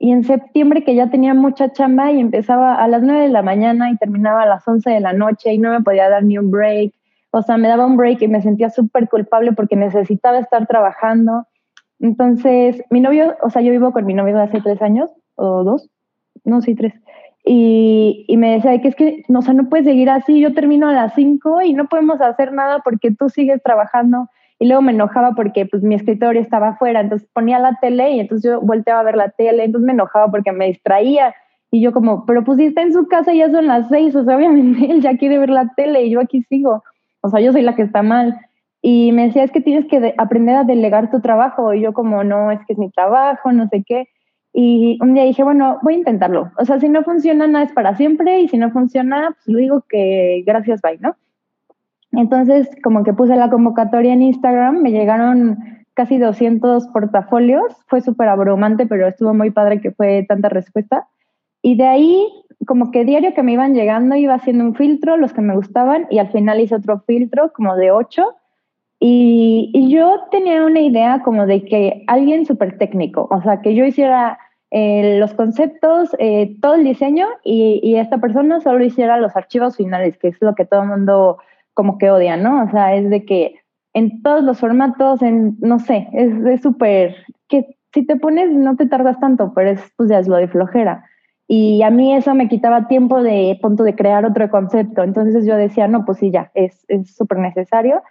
[0.00, 3.42] Y en septiembre que ya tenía mucha chamba y empezaba a las 9 de la
[3.42, 6.38] mañana y terminaba a las 11 de la noche y no me podía dar ni
[6.38, 6.92] un break.
[7.30, 11.46] o sea, me daba un break y me sentía súper culpable porque necesitaba estar trabajando.
[12.00, 15.62] Entonces, mi novio, o sea, yo vivo con mi novio de hace tres años o
[15.62, 15.88] dos,
[16.44, 16.94] no, sí, tres.
[17.50, 20.86] Y, y, me decía que es que, no, o no puedes seguir así, yo termino
[20.86, 24.28] a las cinco y no podemos hacer nada porque tú sigues trabajando.
[24.58, 28.20] Y luego me enojaba porque pues mi escritorio estaba afuera, entonces ponía la tele y
[28.20, 31.34] entonces yo volteaba a ver la tele, entonces me enojaba porque me distraía.
[31.70, 34.24] Y yo como, pero pues si está en su casa ya son las seis, o
[34.24, 36.82] sea, obviamente él ya quiere ver la tele y yo aquí sigo.
[37.22, 38.38] O sea, yo soy la que está mal.
[38.82, 41.72] Y me decía, es que tienes que aprender a delegar tu trabajo.
[41.72, 44.08] Y yo como, no, es que es mi trabajo, no sé qué.
[44.52, 46.50] Y un día dije, bueno, voy a intentarlo.
[46.58, 48.40] O sea, si no funciona, nada es para siempre.
[48.40, 51.16] Y si no funciona, pues lo digo que gracias, bye, ¿no?
[52.12, 55.58] Entonces, como que puse la convocatoria en Instagram, me llegaron
[55.94, 57.76] casi 200 portafolios.
[57.86, 61.06] Fue súper abrumante, pero estuvo muy padre que fue tanta respuesta.
[61.60, 62.26] Y de ahí,
[62.66, 66.06] como que diario que me iban llegando, iba haciendo un filtro, los que me gustaban,
[66.10, 68.34] y al final hice otro filtro, como de ocho.
[69.00, 73.74] Y, y yo tenía una idea como de que alguien súper técnico, o sea, que
[73.74, 74.38] yo hiciera
[74.70, 79.76] eh, los conceptos, eh, todo el diseño, y, y, esta persona solo hiciera los archivos
[79.76, 81.38] finales, que es lo que todo el mundo
[81.74, 82.64] como que odia, ¿no?
[82.64, 83.54] O sea, es de que
[83.94, 87.16] en todos los formatos, en, no sé, es súper,
[87.48, 90.48] que si te pones no te tardas tanto, pero es, pues ya es lo de
[90.48, 91.04] flojera.
[91.46, 95.02] Y a mí eso me quitaba tiempo de punto de crear otro concepto.
[95.02, 96.84] Entonces yo decía, no, pues sí, ya, es
[97.16, 98.02] súper necesario.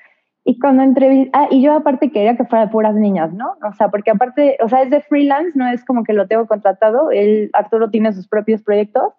[0.49, 3.57] Y cuando entrevisté, ah, y yo aparte quería que fuera de puras niñas, ¿no?
[3.67, 6.47] O sea, porque aparte, o sea, es de freelance, no es como que lo tengo
[6.47, 9.11] contratado, él, Arturo tiene sus propios proyectos,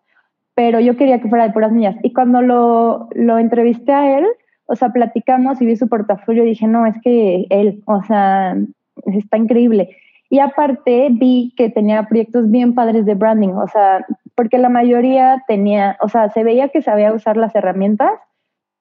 [0.54, 1.96] pero yo quería que fuera de puras niñas.
[2.02, 4.24] Y cuando lo, lo entrevisté a él,
[4.64, 8.56] o sea, platicamos y vi su portafolio y dije, no, es que él, o sea,
[9.04, 9.90] está increíble.
[10.30, 15.44] Y aparte vi que tenía proyectos bien padres de branding, o sea, porque la mayoría
[15.46, 18.12] tenía, o sea, se veía que sabía usar las herramientas,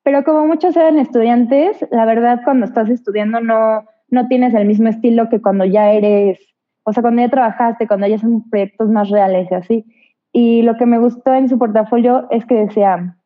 [0.07, 4.87] pero como muchos eran estudiantes, la verdad cuando estás estudiando no, no tienes el mismo
[4.87, 6.39] estilo que cuando ya eres,
[6.83, 9.85] o sea, cuando ya trabajaste, cuando ya son proyectos más reales y así.
[10.31, 13.17] Y lo que me gustó en su portafolio es que decía,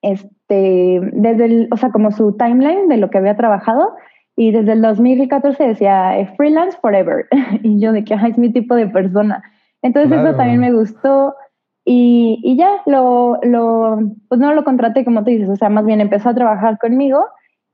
[0.00, 3.90] este, desde el, o sea, como su timeline de lo que había trabajado,
[4.36, 7.26] y desde el 2014 decía eh, freelance forever.
[7.64, 9.42] y yo de que es mi tipo de persona.
[9.82, 11.34] Entonces eso también me gustó.
[11.84, 15.84] Y, y, ya lo, lo, pues no lo contraté como tú dices, o sea, más
[15.84, 17.26] bien empezó a trabajar conmigo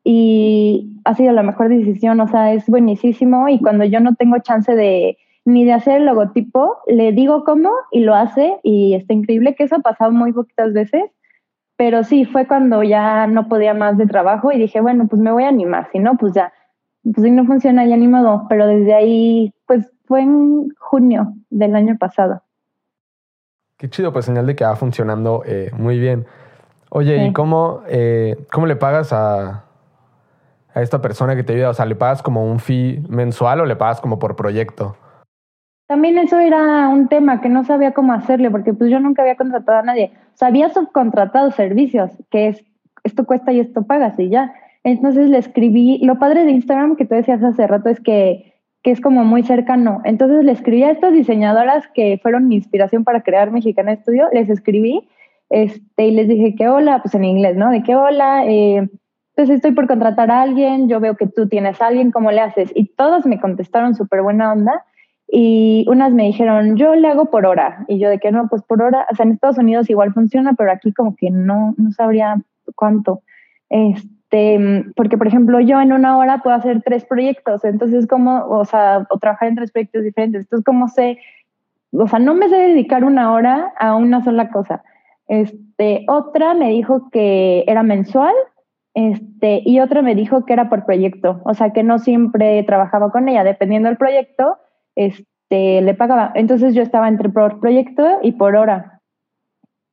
[0.03, 4.39] y ha sido la mejor decisión, o sea, es buenísimo y cuando yo no tengo
[4.39, 9.13] chance de ni de hacer el logotipo, le digo cómo y lo hace y está
[9.13, 11.05] increíble que eso ha pasado muy poquitas veces
[11.79, 15.31] pero sí, fue cuando ya no podía más de trabajo y dije, bueno, pues me
[15.31, 16.53] voy a animar, si no, pues ya,
[17.05, 21.77] pues si no funciona, ya ni modo, pero desde ahí, pues fue en junio del
[21.77, 22.43] año pasado.
[23.79, 26.27] Qué chido, pues señal de que va funcionando eh, muy bien.
[26.91, 29.65] Oye, ¿y cómo, eh, cómo le pagas a,
[30.75, 31.71] a esta persona que te ayuda?
[31.71, 34.97] O sea, ¿le pagas como un fee mensual o le pagas como por proyecto?
[35.87, 39.37] También eso era un tema que no sabía cómo hacerle, porque pues yo nunca había
[39.37, 40.13] contratado a nadie.
[40.35, 42.65] O sea, había subcontratado servicios, que es
[43.05, 44.53] esto cuesta y esto pagas y ya.
[44.85, 48.91] Entonces le escribí, lo padre de Instagram que tú decías hace rato es que, que
[48.91, 50.01] es como muy cercano.
[50.05, 54.49] Entonces le escribí a estas diseñadoras que fueron mi inspiración para crear Mexicana Estudio, les
[54.49, 55.09] escribí
[55.51, 57.71] este, y les dije que hola, pues en inglés, ¿no?
[57.71, 58.89] De que hola, eh,
[59.35, 62.41] pues estoy por contratar a alguien, yo veo que tú tienes a alguien, ¿cómo le
[62.41, 62.71] haces?
[62.75, 64.85] Y todas me contestaron súper buena onda
[65.31, 67.85] y unas me dijeron, yo le hago por hora.
[67.87, 70.55] Y yo de que no, pues por hora, o sea, en Estados Unidos igual funciona,
[70.55, 72.37] pero aquí como que no, no sabría
[72.75, 73.23] cuánto.
[73.69, 78.65] Este, porque por ejemplo, yo en una hora puedo hacer tres proyectos, entonces como, o
[78.65, 80.43] sea, o trabajar en tres proyectos diferentes.
[80.43, 81.19] Entonces, como sé,
[81.93, 84.83] o sea, no me sé dedicar una hora a una sola cosa.
[85.29, 88.35] Este, otra me dijo que era mensual,
[88.95, 93.11] este, y otra me dijo que era por proyecto, o sea, que no siempre trabajaba
[93.11, 94.59] con ella, dependiendo del proyecto,
[94.97, 96.33] este, le pagaba.
[96.35, 99.01] Entonces yo estaba entre por proyecto y por hora.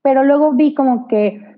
[0.01, 1.54] Pero luego vi como que,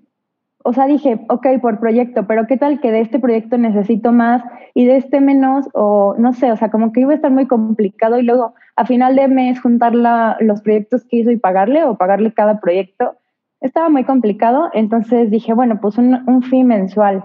[0.67, 4.43] o sea, dije, ok, por proyecto, pero ¿qué tal que de este proyecto necesito más
[4.73, 5.69] y de este menos?
[5.73, 8.85] O no sé, o sea, como que iba a estar muy complicado y luego a
[8.85, 13.15] final de mes juntar los proyectos que hizo y pagarle o pagarle cada proyecto.
[13.61, 17.23] Estaba muy complicado, entonces dije, bueno, pues un, un fee mensual.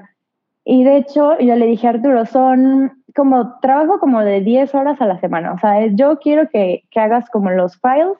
[0.64, 5.00] Y de hecho, yo le dije a Arturo, son como trabajo como de 10 horas
[5.00, 5.52] a la semana.
[5.52, 8.16] O sea, yo quiero que, que hagas como los files,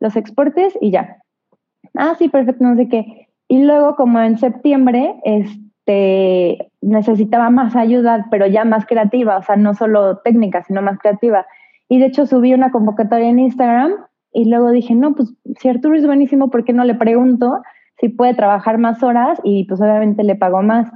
[0.00, 1.18] los exportes y ya.
[1.94, 3.21] Ah, sí, perfecto, no sé qué.
[3.52, 9.56] Y luego, como en septiembre, este, necesitaba más ayuda, pero ya más creativa, o sea,
[9.56, 11.44] no solo técnica, sino más creativa.
[11.86, 13.92] Y de hecho subí una convocatoria en Instagram
[14.32, 17.60] y luego dije, no, pues si Arturo es buenísimo, ¿por qué no le pregunto
[18.00, 19.38] si puede trabajar más horas?
[19.44, 20.90] Y pues obviamente le pago más.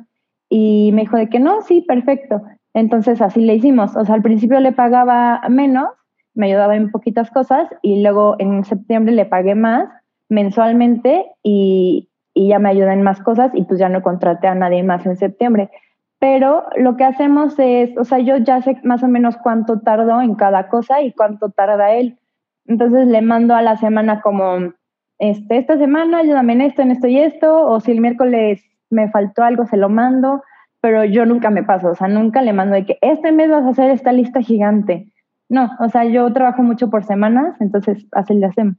[0.48, 2.40] y me dijo de que no, sí, perfecto.
[2.72, 3.94] Entonces así le hicimos.
[3.96, 5.90] O sea, al principio le pagaba menos,
[6.32, 9.90] me ayudaba en poquitas cosas y luego en septiembre le pagué más
[10.30, 14.54] mensualmente y, y ya me ayuda en más cosas y pues ya no contraté a
[14.54, 15.70] nadie más en septiembre.
[16.18, 20.20] Pero lo que hacemos es, o sea, yo ya sé más o menos cuánto tardo
[20.20, 22.18] en cada cosa y cuánto tarda él.
[22.66, 24.74] Entonces le mando a la semana como,
[25.18, 29.08] este, esta semana ayúdame en esto, en esto y esto, o si el miércoles me
[29.08, 30.42] faltó algo, se lo mando,
[30.82, 33.64] pero yo nunca me paso, o sea, nunca le mando de que este mes vas
[33.64, 35.10] a hacer esta lista gigante.
[35.48, 38.76] No, o sea, yo trabajo mucho por semanas, entonces así le hacemos.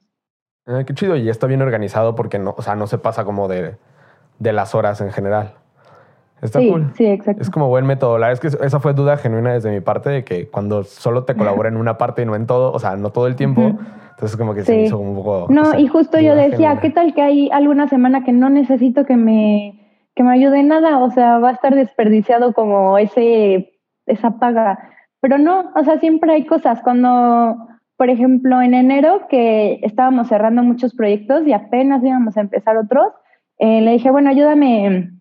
[0.68, 3.48] Ah, qué chido, y está bien organizado porque no, o sea, no se pasa como
[3.48, 3.78] de,
[4.40, 5.54] de las horas en general.
[6.42, 6.92] Está sí, cool.
[6.96, 7.42] Sí, exacto.
[7.42, 8.18] Es como buen método.
[8.18, 11.24] La verdad es que esa fue duda genuina desde mi parte de que cuando solo
[11.24, 13.62] te colabora en una parte y no en todo, o sea, no todo el tiempo,
[14.12, 15.48] entonces como que se hizo un poco...
[15.50, 19.18] No, y justo yo decía, ¿qué tal que hay alguna semana que no necesito que
[19.18, 19.80] me,
[20.16, 21.00] que me ayude en nada?
[21.00, 23.74] O sea, va a estar desperdiciado como ese,
[24.06, 24.78] esa paga.
[25.22, 26.82] Pero no, o sea, siempre hay cosas.
[26.84, 27.67] Cuando,
[27.98, 33.12] por ejemplo, en enero que estábamos cerrando muchos proyectos y apenas íbamos a empezar otros,
[33.60, 35.18] eh, le dije, bueno, ayúdame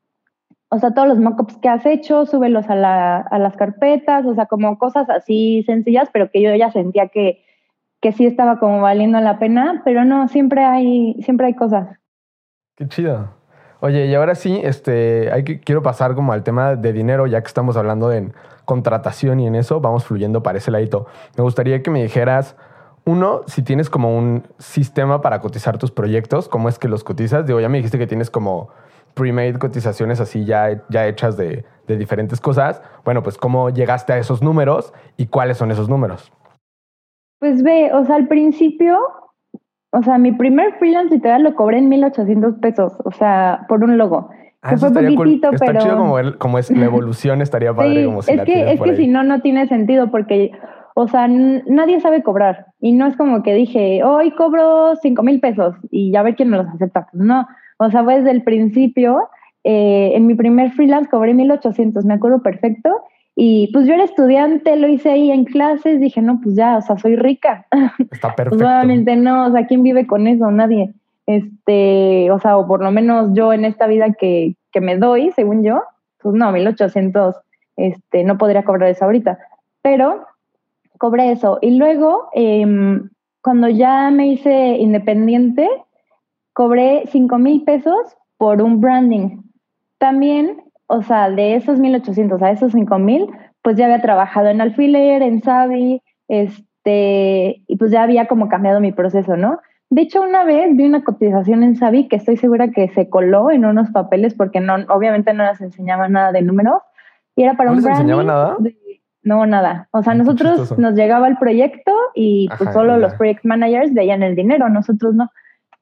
[0.68, 4.35] o sea, todos los mockups que has hecho, súbelos a, la, a las carpetas, o
[4.35, 7.45] sea, como cosas así sencillas, pero que yo ya sentía que,
[8.01, 11.89] que sí estaba como valiendo la pena, pero no, siempre hay, siempre hay cosas.
[12.77, 13.31] Qué chido.
[13.81, 17.41] Oye, y ahora sí, este, hay que, quiero pasar como al tema de dinero, ya
[17.43, 18.33] que estamos hablando de
[18.64, 21.07] contratación y en eso, vamos fluyendo para ese ladito.
[21.37, 22.57] Me gustaría que me dijeras,
[23.07, 27.46] uno, si tienes como un sistema para cotizar tus proyectos, ¿cómo es que los cotizas?
[27.46, 28.68] Digo, ya me dijiste que tienes como
[29.14, 32.82] pre-made cotizaciones así ya, ya hechas de, de, diferentes cosas.
[33.04, 36.32] Bueno, pues cómo llegaste a esos números y cuáles son esos números.
[37.38, 38.98] Pues ve, o sea, al principio,
[39.92, 43.96] o sea, mi primer freelance literal lo cobré en 1800 pesos, o sea, por un
[43.96, 44.30] logo.
[44.62, 45.78] Ah, que fue poquitito, pero...
[45.78, 48.96] Está chido como, como es la evolución, estaría padre como si es que, Es que
[48.96, 50.50] si no, no tiene sentido porque,
[50.99, 52.68] o sea, nadie sabe cobrar.
[52.80, 56.49] Y no es como que dije, hoy cobro 5 mil pesos y ya ver quién
[56.49, 57.07] me los acepta.
[57.12, 59.28] Pues no, o sea, desde el principio,
[59.62, 62.90] eh, en mi primer freelance cobré 1800, me acuerdo perfecto.
[63.34, 66.80] Y pues yo era estudiante, lo hice ahí en clases, dije, no, pues ya, o
[66.80, 67.66] sea, soy rica.
[68.11, 68.57] Está perfecto.
[68.57, 70.51] pues obviamente no, o sea, ¿quién vive con eso?
[70.51, 70.94] Nadie.
[71.26, 75.30] Este, o sea, o por lo menos yo en esta vida que, que me doy,
[75.32, 75.82] según yo,
[76.22, 77.36] pues no, 1800,
[77.76, 79.38] este, no podría cobrar eso ahorita.
[79.82, 80.24] Pero
[80.99, 81.59] cobré eso.
[81.61, 82.66] Y luego, eh,
[83.42, 85.68] cuando ya me hice independiente,
[86.53, 89.42] cobré 5 mil pesos por un branding.
[89.99, 93.28] También, o sea, de esos 1.800 a esos 5 mil,
[93.62, 98.80] pues ya había trabajado en Alfiler, en Savi, este, y pues ya había como cambiado
[98.80, 99.61] mi proceso, ¿no?
[99.90, 103.51] De hecho, una vez vi una cotización en Savi que estoy segura que se coló
[103.51, 106.82] en unos papeles porque no, obviamente no nos enseñaba nada de números.
[107.36, 108.57] Y era para ¿No un les enseñaba nada?
[109.27, 109.89] No, nada.
[109.91, 114.22] O sea, ah, nosotros nos llegaba el proyecto y pues solo los project managers veían
[114.22, 115.33] el dinero, nosotros no.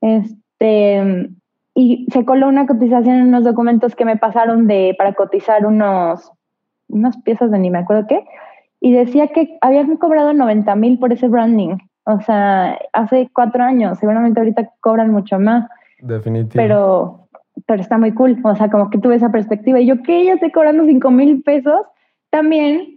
[0.00, 1.28] Este,
[1.74, 6.32] y se coló una cotización en unos documentos que me pasaron de, para cotizar unos,
[6.88, 8.24] unas piezas de ni me acuerdo qué,
[8.80, 11.76] y decía que habían cobrado 90 mil por ese branding.
[12.04, 15.68] O sea, hace cuatro años, seguramente ahorita cobran mucho más.
[15.98, 16.56] Definitivamente.
[16.56, 17.28] Pero,
[17.66, 18.40] pero está muy cool.
[18.42, 19.80] O sea, como que tuve esa perspectiva.
[19.80, 21.82] Y yo que ya estoy cobrando 5 mil pesos,
[22.30, 22.93] también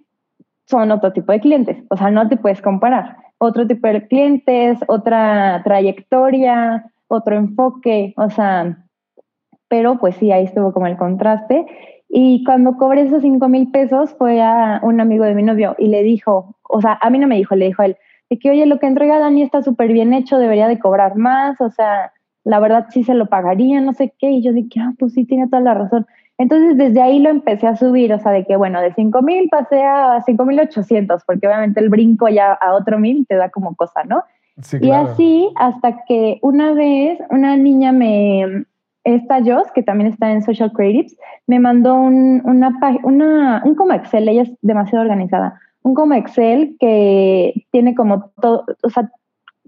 [0.68, 1.78] son otro tipo de clientes.
[1.90, 3.18] O sea, no te puedes comparar.
[3.40, 8.78] Otro tipo de clientes, otra trayectoria, otro enfoque, o sea,
[9.70, 11.66] pero pues sí, ahí estuvo como el contraste.
[12.10, 15.88] Y cuando cobré esos cinco mil pesos fue a un amigo de mi novio y
[15.88, 17.98] le dijo, o sea, a mí no me dijo, le dijo a él,
[18.30, 21.60] de que oye, lo que entrega Dani está súper bien hecho, debería de cobrar más,
[21.62, 22.12] o sea,
[22.44, 24.32] la verdad sí se lo pagaría, no sé qué.
[24.32, 26.08] Y yo dije, ah, pues sí, tiene toda la razón.
[26.38, 29.50] Entonces desde ahí lo empecé a subir, o sea, de que bueno, de cinco mil
[29.50, 33.50] pasé a cinco mil ochocientos, porque obviamente el brinco ya a otro mil te da
[33.50, 34.24] como cosa, ¿no?
[34.82, 38.66] y así hasta que una vez una niña me,
[39.04, 41.16] esta Joss, que también está en Social Creatives,
[41.46, 46.76] me mandó un, una, una, un como Excel, ella es demasiado organizada, un como Excel
[46.80, 49.10] que tiene como todo, o sea,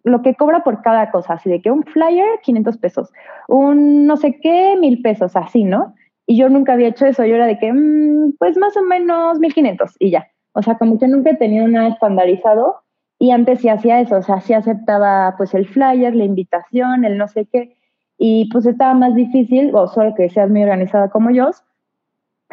[0.04, 3.12] lo que cobra por cada cosa, así de que un flyer, 500 pesos,
[3.48, 5.94] un no sé qué, mil pesos, así, ¿no?
[6.30, 9.40] Y yo nunca había hecho eso, yo era de que, mm, pues más o menos
[9.40, 10.28] 1500 y ya.
[10.54, 12.82] O sea, como que nunca he tenido nada estandarizado
[13.18, 17.18] y antes sí hacía eso, o sea, sí aceptaba pues el flyer, la invitación, el
[17.18, 17.76] no sé qué.
[18.20, 21.50] Y pues estaba más difícil, o solo que seas muy organizada como yo,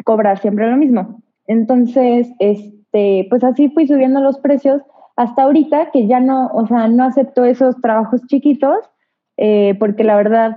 [0.03, 1.21] cobrar siempre lo mismo.
[1.45, 4.81] Entonces, este, pues así fui subiendo los precios
[5.17, 8.89] hasta ahorita que ya no, o sea, no acepto esos trabajos chiquitos,
[9.37, 10.55] eh, porque la verdad,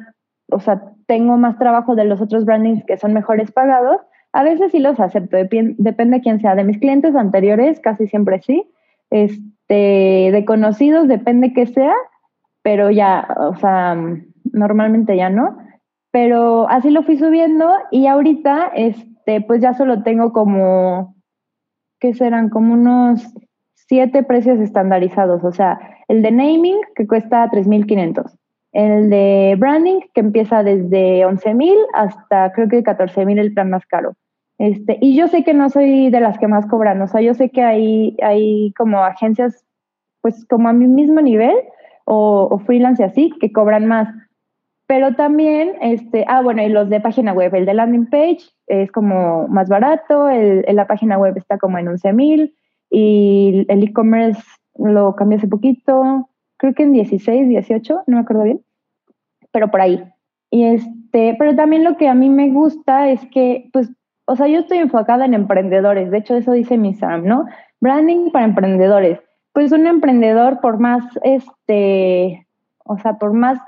[0.51, 0.81] o sea,
[1.11, 4.01] tengo más trabajo de los otros brandings que son mejores pagados,
[4.33, 6.55] a veces sí los acepto, depende de quién sea.
[6.55, 8.63] De mis clientes anteriores, casi siempre sí.
[9.11, 11.95] Este, de conocidos, depende que sea,
[12.63, 13.97] pero ya, o sea,
[14.53, 15.59] normalmente ya no.
[16.13, 21.17] Pero así lo fui subiendo y ahorita, este, pues ya solo tengo como,
[21.99, 22.51] ¿qué serán?
[22.51, 23.35] Como unos
[23.75, 25.43] siete precios estandarizados.
[25.43, 28.40] O sea, el de naming, que cuesta 3,500
[28.73, 33.71] el de branding, que empieza desde 11 mil hasta creo que 14 mil el plan
[33.71, 34.15] más caro.
[34.59, 37.33] Este, y yo sé que no soy de las que más cobran, o sea, yo
[37.33, 39.65] sé que hay, hay como agencias,
[40.21, 41.57] pues como a mi mismo nivel,
[42.05, 44.09] o, freelance y así, que cobran más.
[44.87, 48.91] Pero también, este, ah, bueno, y los de página web, el de landing page es
[48.93, 52.55] como más barato, el, la página web está como en 11 mil,
[52.91, 54.43] y el e-commerce
[54.77, 56.29] lo cambié hace poquito,
[56.61, 58.61] creo que en 16, 18, no me acuerdo bien,
[59.51, 60.05] pero por ahí.
[60.51, 63.91] Y este, pero también lo que a mí me gusta es que, pues,
[64.27, 67.47] o sea, yo estoy enfocada en emprendedores, de hecho eso dice mi Sam, ¿no?
[67.81, 69.19] Branding para emprendedores.
[69.53, 72.47] Pues un emprendedor por más, este,
[72.85, 73.59] o sea, por más,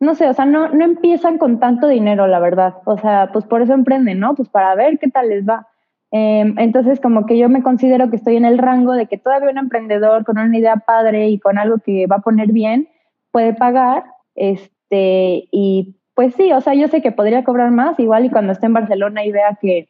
[0.00, 2.76] no sé, o sea, no, no empiezan con tanto dinero, la verdad.
[2.86, 4.34] O sea, pues por eso emprenden, ¿no?
[4.34, 5.68] Pues para ver qué tal les va.
[6.12, 9.50] Em, entonces, como que yo me considero que estoy en el rango de que todavía
[9.50, 12.88] un emprendedor con una idea padre y con algo que va a poner bien
[13.30, 14.04] puede pagar.
[14.34, 18.52] Este, y pues sí, o sea, yo sé que podría cobrar más, igual y cuando
[18.52, 19.88] esté en Barcelona y vea que,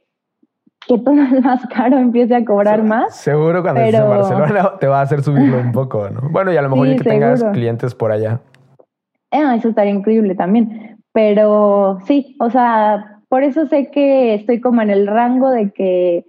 [0.87, 3.17] que todo es más caro, empiece a cobrar más.
[3.17, 6.29] Seguro cuando estés en Barcelona te va a hacer subirlo un poco, ¿no?
[6.31, 8.41] Bueno, y a lo mejor que tengas clientes por allá.
[9.31, 10.99] Ah, eso estaría increíble también.
[11.13, 16.27] Pero sí, o sea, por eso sé que estoy como en el rango de que,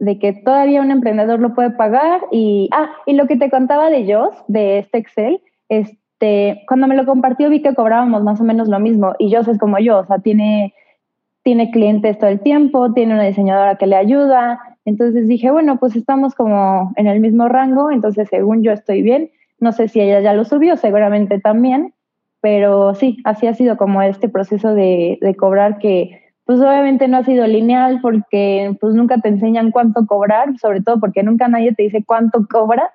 [0.00, 2.22] de que todavía un emprendedor lo puede pagar.
[2.32, 6.96] Y, ah, y lo que te contaba de Joss, de este Excel, este, cuando me
[6.96, 9.14] lo compartió vi que cobrábamos más o menos lo mismo.
[9.20, 10.74] Y Joss es como yo, o sea, tiene,
[11.44, 14.58] tiene clientes todo el tiempo, tiene una diseñadora que le ayuda.
[14.84, 19.30] Entonces dije, bueno, pues estamos como en el mismo rango, entonces según yo estoy bien.
[19.60, 21.94] No sé si ella ya lo subió, seguramente también,
[22.40, 27.18] pero sí, así ha sido como este proceso de, de cobrar que pues obviamente no
[27.18, 31.72] ha sido lineal porque pues nunca te enseñan cuánto cobrar, sobre todo porque nunca nadie
[31.76, 32.90] te dice cuánto cobra.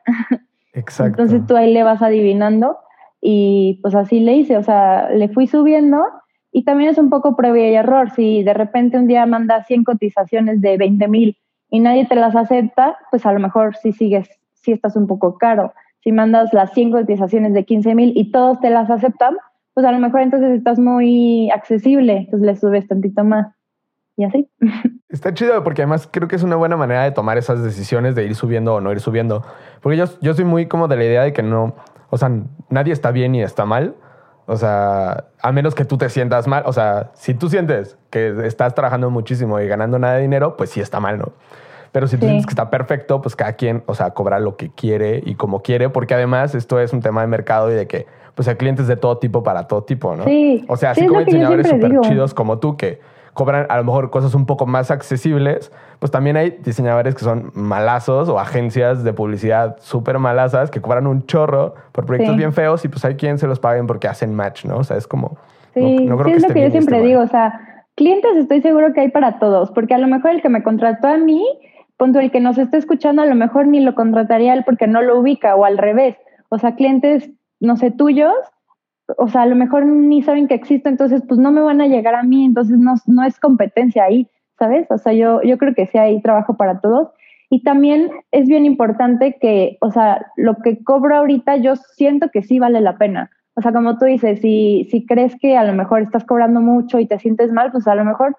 [0.73, 1.21] Exacto.
[1.21, 2.77] Entonces tú ahí le vas adivinando
[3.21, 6.03] y pues así le hice, o sea, le fui subiendo
[6.51, 8.11] y también es un poco prueba y error.
[8.11, 11.37] Si de repente un día mandas 100 cotizaciones de 20 mil
[11.69, 15.37] y nadie te las acepta, pues a lo mejor sí sigues, sí estás un poco
[15.37, 15.73] caro.
[16.03, 19.37] Si mandas las 100 cotizaciones de 15 mil y todos te las aceptan,
[19.75, 23.53] pues a lo mejor entonces estás muy accesible, entonces le subes tantito más.
[24.17, 24.49] Y así.
[25.09, 28.23] Está chido porque además creo que es una buena manera de tomar esas decisiones de
[28.23, 29.43] ir subiendo o no ir subiendo.
[29.81, 31.75] Porque yo, yo soy muy como de la idea de que no,
[32.09, 32.31] o sea,
[32.69, 33.95] nadie está bien ni está mal.
[34.47, 36.63] O sea, a menos que tú te sientas mal.
[36.65, 40.69] O sea, si tú sientes que estás trabajando muchísimo y ganando nada de dinero, pues
[40.69, 41.33] sí está mal, ¿no?
[41.95, 44.69] Pero si tú sientes que está perfecto, pues cada quien, o sea, cobra lo que
[44.69, 48.05] quiere y como quiere, porque además esto es un tema de mercado y de que
[48.33, 50.25] pues hay clientes de todo tipo para todo tipo, ¿no?
[50.25, 50.65] Sí.
[50.67, 52.99] O sea, así como diseñadores súper chidos como tú que
[53.31, 57.53] cobran a lo mejor cosas un poco más accesibles, pues también hay diseñadores que son
[57.53, 62.83] malazos o agencias de publicidad súper malasas que cobran un chorro por proyectos bien feos
[62.83, 64.79] y pues hay quien se los paguen porque hacen match, ¿no?
[64.79, 65.37] O sea, es como...
[65.73, 68.91] Sí, no, creo que es lo que yo siempre digo, o sea, clientes estoy seguro
[68.91, 71.41] que hay para todos, porque a lo mejor el que me contrató a mí,
[71.97, 75.01] punto el que nos está escuchando, a lo mejor ni lo contrataría él porque no
[75.01, 76.17] lo ubica o al revés.
[76.49, 78.33] O sea, clientes no sé, tuyos,
[79.17, 81.87] o sea, a lo mejor ni saben que existe, entonces pues no me van a
[81.87, 84.89] llegar a mí, entonces no, no es competencia ahí, ¿sabes?
[84.89, 87.09] O sea, yo, yo creo que sí hay trabajo para todos.
[87.49, 92.41] Y también es bien importante que, o sea, lo que cobro ahorita yo siento que
[92.41, 93.29] sí vale la pena.
[93.53, 96.99] O sea, como tú dices, si, si crees que a lo mejor estás cobrando mucho
[96.99, 98.35] y te sientes mal, pues a lo mejor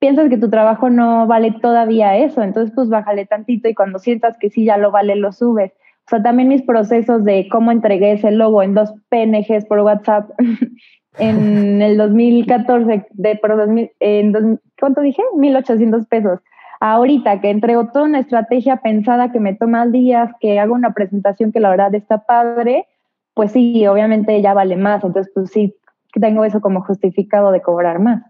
[0.00, 4.36] piensas que tu trabajo no vale todavía eso, entonces pues bájale tantito y cuando sientas
[4.38, 5.72] que sí ya lo vale, lo subes.
[6.06, 10.30] O sea, también mis procesos de cómo entregué ese logo en dos PNGs por WhatsApp
[11.18, 15.22] en el 2014, de, por 2000, en ¿cuánto dije?
[15.36, 16.40] 1.800 pesos.
[16.80, 21.52] Ahorita que entrego toda una estrategia pensada que me toma días, que hago una presentación
[21.52, 22.86] que la verdad está padre,
[23.34, 25.04] pues sí, obviamente ya vale más.
[25.04, 25.76] Entonces, pues sí,
[26.18, 28.29] tengo eso como justificado de cobrar más.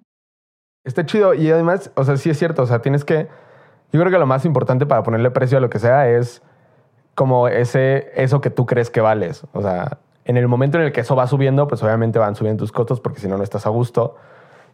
[0.84, 3.28] Está chido y además, o sea, sí es cierto, o sea, tienes que,
[3.92, 6.42] yo creo que lo más importante para ponerle precio a lo que sea es
[7.14, 9.44] como ese, eso que tú crees que vales.
[9.52, 12.62] O sea, en el momento en el que eso va subiendo, pues obviamente van subiendo
[12.62, 14.16] tus costos porque si no, no estás a gusto.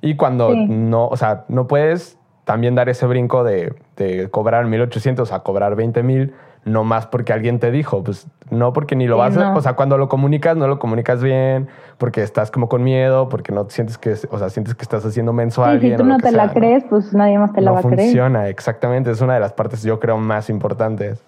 [0.00, 5.32] Y cuando no, o sea, no puedes también dar ese brinco de, de cobrar 1800
[5.32, 6.34] a cobrar 20 mil,
[6.66, 9.74] no más porque alguien te dijo, pues no porque ni lo vas a, o sea,
[9.74, 13.96] cuando lo comunicas no lo comunicas bien, porque estás como con miedo, porque no sientes
[13.98, 15.92] que, o sea, sientes que estás haciendo menso a alguien.
[15.92, 18.00] Si tú no te la crees, pues nadie más te la va a creer.
[18.00, 21.24] Funciona, exactamente, es una de las partes yo creo más importantes.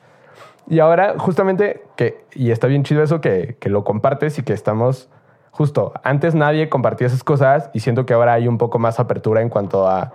[0.67, 4.53] Y ahora justamente que, y está bien chido eso que, que lo compartes y que
[4.53, 5.09] estamos,
[5.53, 9.41] justo, antes nadie compartía esas cosas y siento que ahora hay un poco más apertura
[9.41, 10.13] en cuanto a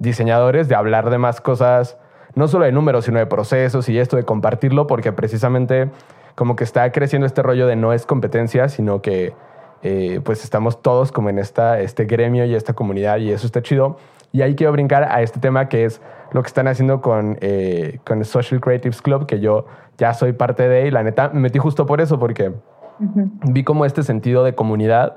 [0.00, 1.96] diseñadores de hablar de más cosas
[2.34, 5.90] no solo de números, sino de procesos y esto de compartirlo, porque precisamente
[6.34, 9.34] como que está creciendo este rollo de no es competencia, sino que
[9.82, 13.62] eh, pues estamos todos como en esta, este gremio y esta comunidad y eso está
[13.62, 13.98] chido.
[14.32, 16.00] Y ahí quiero brincar a este tema que es
[16.32, 19.66] lo que están haciendo con, eh, con el Social Creatives Club, que yo
[19.98, 22.52] ya soy parte de y la neta me metí justo por eso, porque
[22.98, 25.16] vi como este sentido de comunidad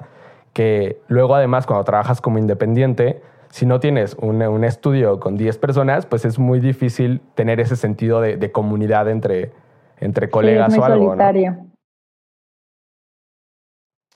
[0.53, 5.57] que luego además cuando trabajas como independiente, si no tienes un, un estudio con 10
[5.57, 9.51] personas, pues es muy difícil tener ese sentido de, de comunidad entre,
[9.99, 11.15] entre colegas o algo.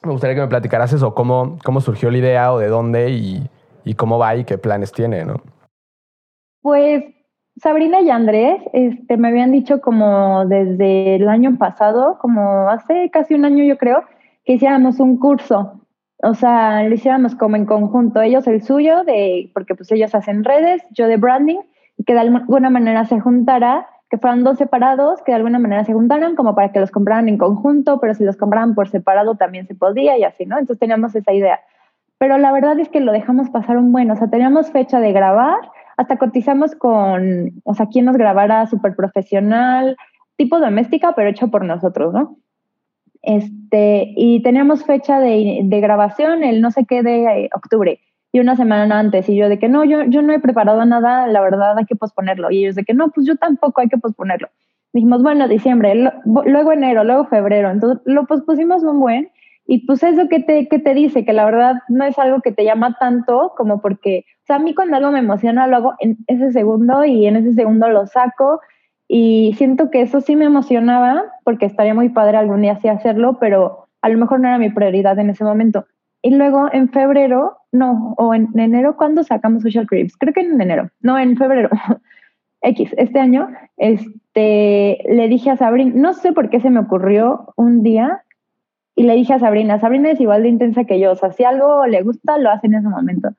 [0.04, 3.48] Me gustaría que me platicaras eso, cómo, cómo surgió la idea o de dónde y,
[3.84, 5.36] y cómo va y qué planes tiene, ¿no?
[6.62, 7.04] Pues
[7.58, 13.36] Sabrina y Andrés este, me habían dicho como desde el año pasado, como hace casi
[13.36, 14.04] un año yo creo,
[14.44, 15.81] que hiciéramos un curso
[16.24, 20.44] o sea, lo hiciéramos como en conjunto, ellos el suyo, de, porque pues ellos hacen
[20.44, 21.60] redes, yo de branding,
[21.98, 25.84] y que de alguna manera se juntara, que fueran dos separados, que de alguna manera
[25.86, 29.36] se juntaran como para que los compraran en conjunto, pero si los compraran por separado
[29.36, 30.58] también se podía y así, ¿no?
[30.60, 31.62] Entonces teníamos esa idea.
[32.18, 35.14] Pero la verdad es que lo dejamos pasar un buen, o sea, teníamos fecha de
[35.14, 35.60] grabar,
[35.98, 39.96] hasta cotizamos con, o sea, quién nos grabara súper profesional,
[40.36, 42.38] tipo doméstica, pero hecho por nosotros, ¿no?
[43.24, 48.00] Este, y teníamos fecha de, de, grabación el no sé qué de octubre
[48.32, 51.28] y una semana antes y yo de que no, yo, yo no he preparado nada,
[51.28, 53.98] la verdad hay que posponerlo y ellos de que no, pues yo tampoco hay que
[53.98, 54.50] posponerlo.
[54.94, 55.94] Dijimos, bueno, diciembre,
[56.26, 59.30] luego enero, luego febrero, entonces lo pospusimos un buen
[59.66, 62.52] y pues eso que te, que te dice, que la verdad no es algo que
[62.52, 65.94] te llama tanto como porque, o sea, a mí cuando algo me emociona lo hago
[66.00, 68.60] en ese segundo y en ese segundo lo saco
[69.14, 73.40] y siento que eso sí me emocionaba porque estaría muy padre algún día así hacerlo,
[73.42, 75.86] pero a lo mejor no era mi prioridad en ese momento.
[76.22, 80.16] Y luego en febrero, no, o en enero, ¿cuándo sacamos Social Creeps?
[80.18, 81.70] Creo que en enero, no, en febrero.
[82.62, 87.54] X, este año, este, le dije a Sabrina, no sé por qué se me ocurrió
[87.58, 88.24] un día,
[88.96, 91.44] y le dije a Sabrina, Sabrina es igual de intensa que yo, o sea, si
[91.44, 93.32] algo le gusta, lo hace en ese momento.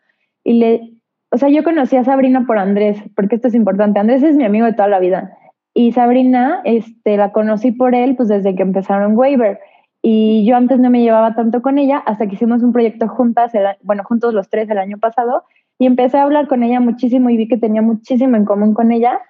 [0.45, 0.93] Y le,
[1.31, 4.01] o sea, yo conocí a Sabrina por Andrés, porque esto es importante.
[4.01, 5.39] Andrés es mi amigo de toda la vida.
[5.75, 9.59] Y Sabrina, este, la conocí por él, pues desde que empezaron Waiver.
[10.03, 13.53] Y yo antes no me llevaba tanto con ella hasta que hicimos un proyecto juntas,
[13.83, 15.45] bueno, juntos los tres el año pasado.
[15.79, 18.93] Y empecé a hablar con ella muchísimo y vi que tenía muchísimo en común con
[18.93, 19.21] ella.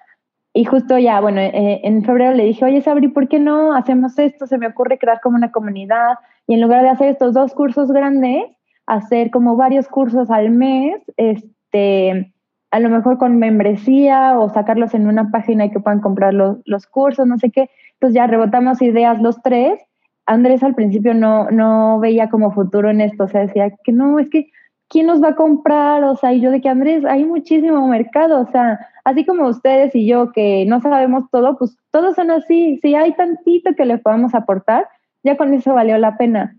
[0.53, 4.17] Y justo ya, bueno, eh, en febrero le dije, oye, Sabri, ¿por qué no hacemos
[4.19, 4.45] esto?
[4.45, 6.17] Se me ocurre crear como una comunidad.
[6.47, 8.45] Y en lugar de hacer estos dos cursos grandes,
[8.85, 12.32] hacer como varios cursos al mes, este,
[12.73, 16.57] a lo mejor con membresía o sacarlos en una página y que puedan comprar los,
[16.65, 17.69] los cursos, no sé qué.
[17.99, 19.79] Pues ya rebotamos ideas los tres.
[20.25, 24.17] Andrés al principio no, no veía como futuro en esto, o sea, decía que no,
[24.17, 24.49] es que
[24.89, 26.03] ¿quién nos va a comprar?
[26.03, 29.93] O sea, y yo de que Andrés, hay muchísimo mercado, o sea, así como ustedes
[29.93, 33.99] y yo que no sabemos todo, pues todos son así, si hay tantito que le
[33.99, 34.87] podamos aportar,
[35.21, 36.55] ya con eso valió la pena.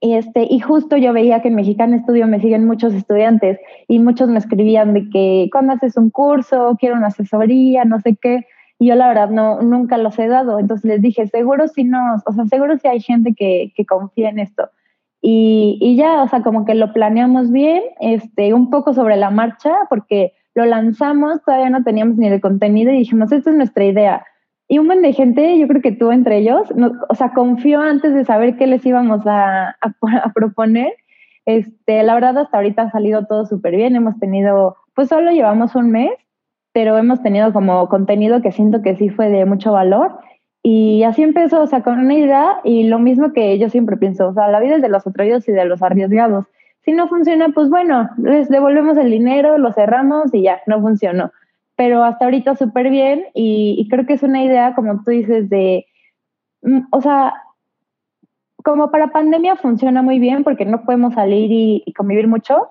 [0.00, 3.98] Y, este, y justo yo veía que en Mexicana Estudio me siguen muchos estudiantes y
[3.98, 8.46] muchos me escribían de que cuando haces un curso, quiero una asesoría, no sé qué.
[8.78, 10.58] Y yo la verdad no, nunca los he dado.
[10.58, 14.30] Entonces les dije, seguro si no, o sea, seguro si hay gente que, que confía
[14.30, 14.68] en esto.
[15.20, 19.30] Y, y, ya, o sea, como que lo planeamos bien, este, un poco sobre la
[19.30, 23.84] marcha, porque lo lanzamos, todavía no teníamos ni el contenido y dijimos, esta es nuestra
[23.84, 24.24] idea
[24.74, 26.62] y un buen de gente, yo creo que tú entre ellos,
[27.08, 29.76] o sea, confió antes de saber qué les íbamos a,
[30.34, 30.92] proponer.
[31.46, 33.94] Este, la verdad, hasta ahorita ha salido todo súper bien.
[33.94, 36.10] Hemos tenido, pues solo llevamos un mes,
[36.72, 40.18] pero hemos tenido como contenido que siento que sí fue de mucho valor.
[40.60, 44.30] Y así empezó, o sea, con una idea y lo mismo que yo siempre pienso,
[44.30, 46.46] o sea, la vida es de los atrevidos y de los arriesgados.
[46.84, 51.30] Si no funciona, pues bueno, les devolvemos el dinero, lo cerramos y ya, no funcionó
[51.76, 55.86] pero hasta ahorita súper bien y, creo que es una idea, como tú dices, de,
[56.62, 57.34] mm, o sea,
[58.62, 62.68] como para pandemia funciona muy bien porque no podemos salir y, convivir mucho,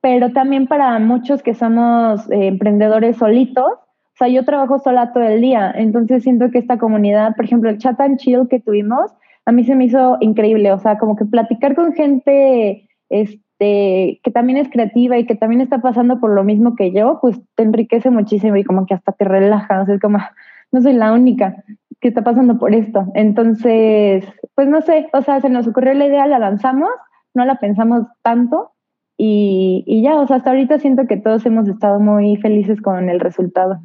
[0.00, 5.24] pero también para muchos que somos eh, emprendedores solitos, o sea, yo trabajo sola todo
[5.24, 9.12] el día, entonces siento que esta comunidad, por ejemplo, el chat and chill que tuvimos,
[9.44, 14.20] a mí se me hizo increíble, o sea, como que platicar con gente, este, este,
[14.22, 17.38] que también es creativa y que también está pasando por lo mismo que yo, pues
[17.54, 20.18] te enriquece muchísimo y como que hasta te relajas, es como,
[20.72, 21.64] no soy la única,
[22.00, 23.06] que está pasando por esto.
[23.14, 26.90] Entonces, pues no sé, o sea, se nos ocurrió la idea, la lanzamos,
[27.34, 28.72] no la pensamos tanto
[29.16, 33.08] y, y ya, o sea, hasta ahorita siento que todos hemos estado muy felices con
[33.08, 33.80] el resultado.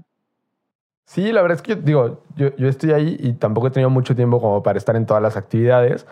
[1.06, 4.16] Sí, la verdad es que digo, yo, yo estoy ahí y tampoco he tenido mucho
[4.16, 6.06] tiempo como para estar en todas las actividades,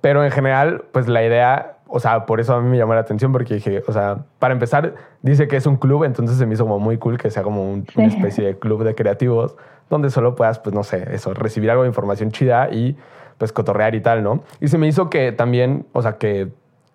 [0.00, 3.00] pero en general, pues la idea, o sea, por eso a mí me llamó la
[3.00, 6.54] atención porque dije, o sea, para empezar, dice que es un club, entonces se me
[6.54, 9.56] hizo como muy cool que sea como un, una especie de club de creativos
[9.90, 12.96] donde solo puedas, pues no sé, eso, recibir algo de información chida y
[13.38, 14.42] pues cotorrear y tal, ¿no?
[14.60, 16.48] Y se me hizo que también, o sea, que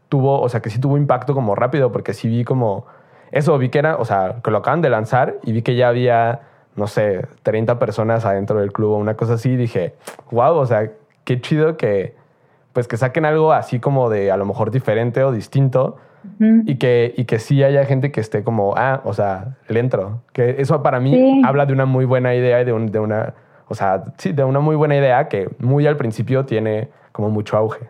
[0.10, 2.86] tuvo, o sea, que sí tuvo impacto como rápido porque sí vi como,
[3.32, 5.90] eso vi que era, o sea, que lo acaban de lanzar y vi que ya
[5.90, 6.42] había
[6.80, 9.94] no sé, 30 personas adentro del club o una cosa así, dije,
[10.32, 10.90] wow, o sea,
[11.26, 12.16] qué chido que,
[12.74, 15.98] pues que saquen algo así como de a lo mejor diferente o distinto
[16.66, 20.22] y, que, y que sí haya gente que esté como, ah, o sea, le entro.
[20.34, 23.34] Que eso para mí habla de una muy buena idea y de, de una,
[23.68, 27.58] o sea, sí, de una muy buena idea que muy al principio tiene como mucho
[27.58, 27.90] auge.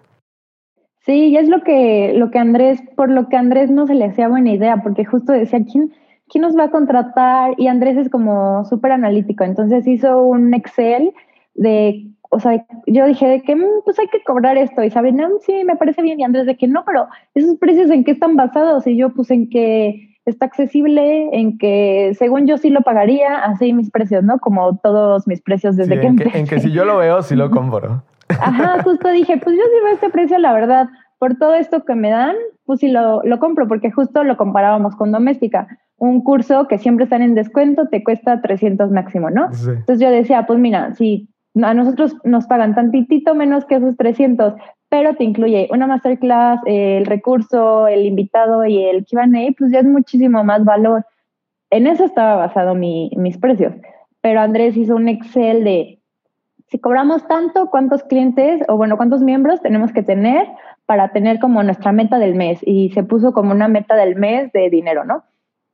[1.05, 4.05] Sí, y es lo que, lo que Andrés, por lo que Andrés no se le
[4.05, 5.91] hacía buena idea, porque justo decía, ¿quién,
[6.27, 7.55] ¿quién nos va a contratar?
[7.57, 11.13] Y Andrés es como súper analítico, entonces hizo un Excel
[11.55, 15.27] de, o sea, yo dije de que, mm, pues hay que cobrar esto, y Sabrina,
[15.27, 18.11] mm, sí, me parece bien, y Andrés de que no, pero esos precios en qué
[18.11, 22.81] están basados, y yo pues en que está accesible, en que según yo sí lo
[22.81, 24.37] pagaría, así mis precios, ¿no?
[24.39, 27.35] Como todos mis precios desde que en Que, en que si yo lo veo, sí
[27.35, 28.03] lo compro.
[28.29, 31.95] Ajá, justo dije, pues yo sí veo este precio, la verdad, por todo esto que
[31.95, 35.67] me dan, pues sí lo, lo compro, porque justo lo comparábamos con doméstica
[35.99, 39.45] un curso que siempre están en descuento te cuesta 300 máximo, ¿no?
[39.45, 41.29] Entonces yo decía, pues mira, si
[41.63, 44.53] a nosotros nos pagan tantitito menos que esos 300,
[44.89, 49.85] pero te incluye una masterclass, el recurso, el invitado y el Q&A, pues ya es
[49.85, 51.05] muchísimo más valor.
[51.69, 53.73] En eso estaba basado mi, mis precios.
[54.21, 55.99] Pero Andrés hizo un Excel de
[56.67, 60.47] si cobramos tanto, cuántos clientes o bueno, cuántos miembros tenemos que tener
[60.85, 62.59] para tener como nuestra meta del mes.
[62.63, 65.23] Y se puso como una meta del mes de dinero, ¿no?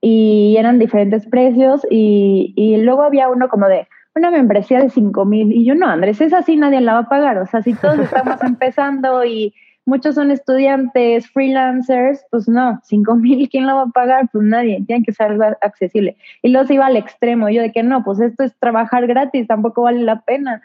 [0.08, 5.26] y eran diferentes precios y, y luego había uno como de una membresía de 5
[5.26, 7.74] mil y yo no, Andrés, es así, nadie la va a pagar, o sea, si
[7.74, 9.54] todos estamos empezando y
[9.86, 14.30] muchos son estudiantes, freelancers, pues no, 5 mil, ¿quién la va a pagar?
[14.32, 16.18] Pues nadie, tiene que ser algo accesible.
[16.42, 19.48] Y luego se iba al extremo, yo de que no, pues esto es trabajar gratis,
[19.48, 20.62] tampoco vale la pena.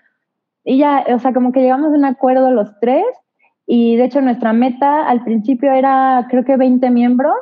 [0.65, 3.05] Y ya, o sea, como que llegamos a un acuerdo los tres
[3.67, 7.37] y de hecho nuestra meta al principio era creo que 20 miembros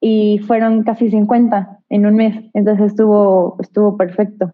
[0.00, 2.44] y fueron casi 50 en un mes.
[2.54, 4.52] Entonces estuvo, estuvo perfecto.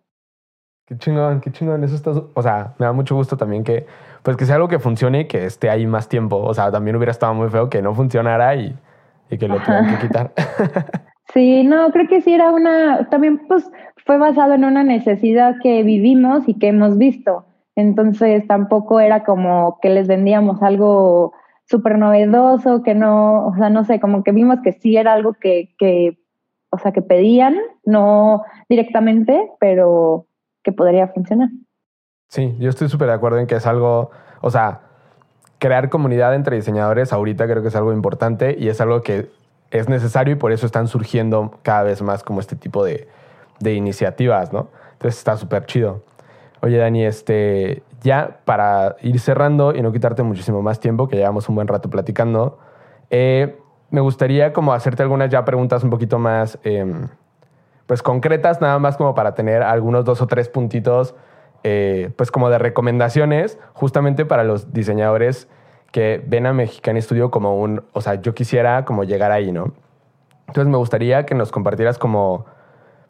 [0.86, 1.82] Qué chingón, qué chingón.
[1.82, 3.86] Eso está, o sea, me da mucho gusto también que,
[4.22, 6.36] pues que sea algo que funcione y que esté ahí más tiempo.
[6.36, 8.76] O sea, también hubiera estado muy feo que no funcionara y,
[9.30, 10.32] y que lo tengan que quitar.
[11.32, 13.70] sí, no, creo que sí era una, también pues
[14.04, 17.46] fue basado en una necesidad que vivimos y que hemos visto.
[17.76, 21.32] Entonces tampoco era como que les vendíamos algo
[21.64, 25.32] súper novedoso, que no, o sea, no sé, como que vimos que sí era algo
[25.32, 26.18] que, que,
[26.70, 30.26] o sea, que pedían, no directamente, pero
[30.64, 31.48] que podría funcionar.
[32.28, 34.10] Sí, yo estoy súper de acuerdo en que es algo,
[34.40, 34.80] o sea,
[35.58, 39.30] crear comunidad entre diseñadores ahorita creo que es algo importante y es algo que
[39.70, 43.08] es necesario y por eso están surgiendo cada vez más como este tipo de,
[43.60, 44.68] de iniciativas, ¿no?
[44.92, 46.02] Entonces está súper chido.
[46.60, 51.48] Oye, Dani, este, ya para ir cerrando y no quitarte muchísimo más tiempo, que llevamos
[51.48, 52.58] un buen rato platicando,
[53.10, 53.58] eh,
[53.90, 57.08] me gustaría como hacerte algunas ya preguntas un poquito más, em,
[57.86, 61.14] pues concretas, nada más como para tener algunos dos o tres puntitos,
[61.62, 65.48] eh, pues como de recomendaciones, justamente para los diseñadores
[65.92, 69.72] que ven a Mexicana Studio como un, o sea, yo quisiera como llegar ahí, ¿no?
[70.48, 72.46] Entonces me gustaría que nos compartieras como,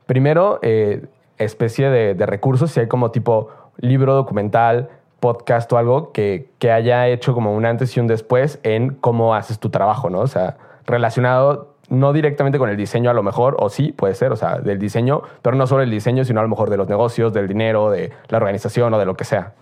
[0.07, 1.07] primero, eh,
[1.39, 3.49] especie de, de recursos, si hay como tipo
[3.79, 8.61] libro, documental, podcast o algo que, que, haya hecho como un antes y un después
[8.63, 10.21] en cómo haces tu trabajo, ¿no?
[10.21, 14.33] O sea, relacionado no directamente con el diseño a lo mejor, o sí, puede ser,
[14.33, 16.89] o sea, del diseño, pero no solo el diseño, sino a lo mejor de los
[16.89, 19.55] negocios, del dinero, de la organización o de lo que sea.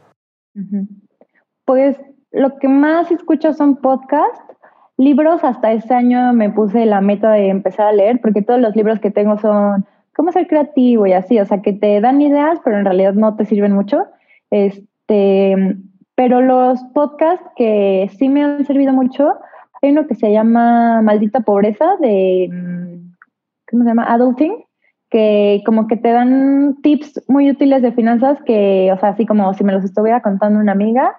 [1.64, 1.98] Pues
[2.30, 4.40] lo que más escucho son podcasts.
[4.98, 8.76] Libros, hasta este año me puse la meta de empezar a leer, porque todos los
[8.76, 12.60] libros que tengo son cómo ser creativo y así, o sea, que te dan ideas,
[12.64, 14.04] pero en realidad no te sirven mucho.
[14.50, 15.76] Este,
[16.14, 19.34] pero los podcasts que sí me han servido mucho,
[19.82, 22.48] hay uno que se llama Maldita Pobreza de,
[23.70, 24.12] ¿cómo se llama?
[24.12, 24.64] Adulting,
[25.10, 29.52] que como que te dan tips muy útiles de finanzas que, o sea, así como
[29.54, 31.14] si me los estuviera contando una amiga,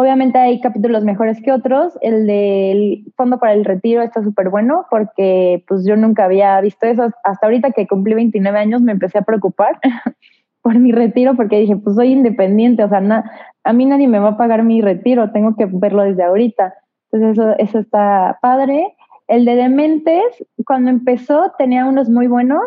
[0.00, 1.98] Obviamente hay capítulos mejores que otros.
[2.02, 6.86] El del Fondo para el Retiro está súper bueno porque pues yo nunca había visto
[6.86, 7.10] eso.
[7.24, 9.80] Hasta ahorita que cumplí 29 años me empecé a preocupar.
[10.62, 13.24] por mi retiro porque dije, pues soy independiente, o sea,
[13.64, 16.74] a mí nadie me va a pagar mi retiro, tengo que verlo desde ahorita.
[17.10, 18.94] Entonces eso, eso está padre.
[19.26, 20.24] El de Dementes,
[20.64, 22.62] cuando empezó, tenía unos muy buenos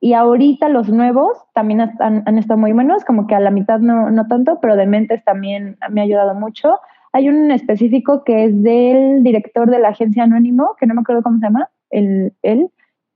[0.00, 3.80] y ahorita los nuevos también han, han estado muy buenos, como que a la mitad
[3.80, 6.78] no, no tanto, pero Dementes también me ha ayudado mucho.
[7.12, 11.22] Hay un específico que es del director de la agencia Anónimo, que no me acuerdo
[11.22, 12.70] cómo se llama, el, él,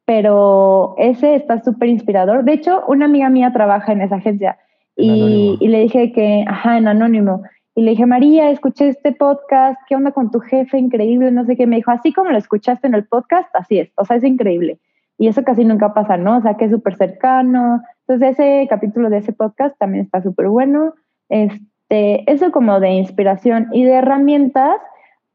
[0.04, 2.44] pero ese está súper inspirador.
[2.44, 4.58] De hecho, una amiga mía trabaja en esa agencia
[4.96, 7.42] y, y, le dije que, ajá, en Anónimo.
[7.74, 10.78] Y le dije, María, escuché este podcast, ¿qué onda con tu jefe?
[10.78, 11.66] Increíble, no sé qué.
[11.66, 14.78] Me dijo, así como lo escuchaste en el podcast, así es, o sea, es increíble.
[15.18, 16.38] Y eso casi nunca pasa, ¿no?
[16.38, 17.82] O sea, que es súper cercano.
[18.06, 20.94] Entonces, ese capítulo de ese podcast también está súper bueno.
[21.28, 24.80] Este, eso como de inspiración y de herramientas,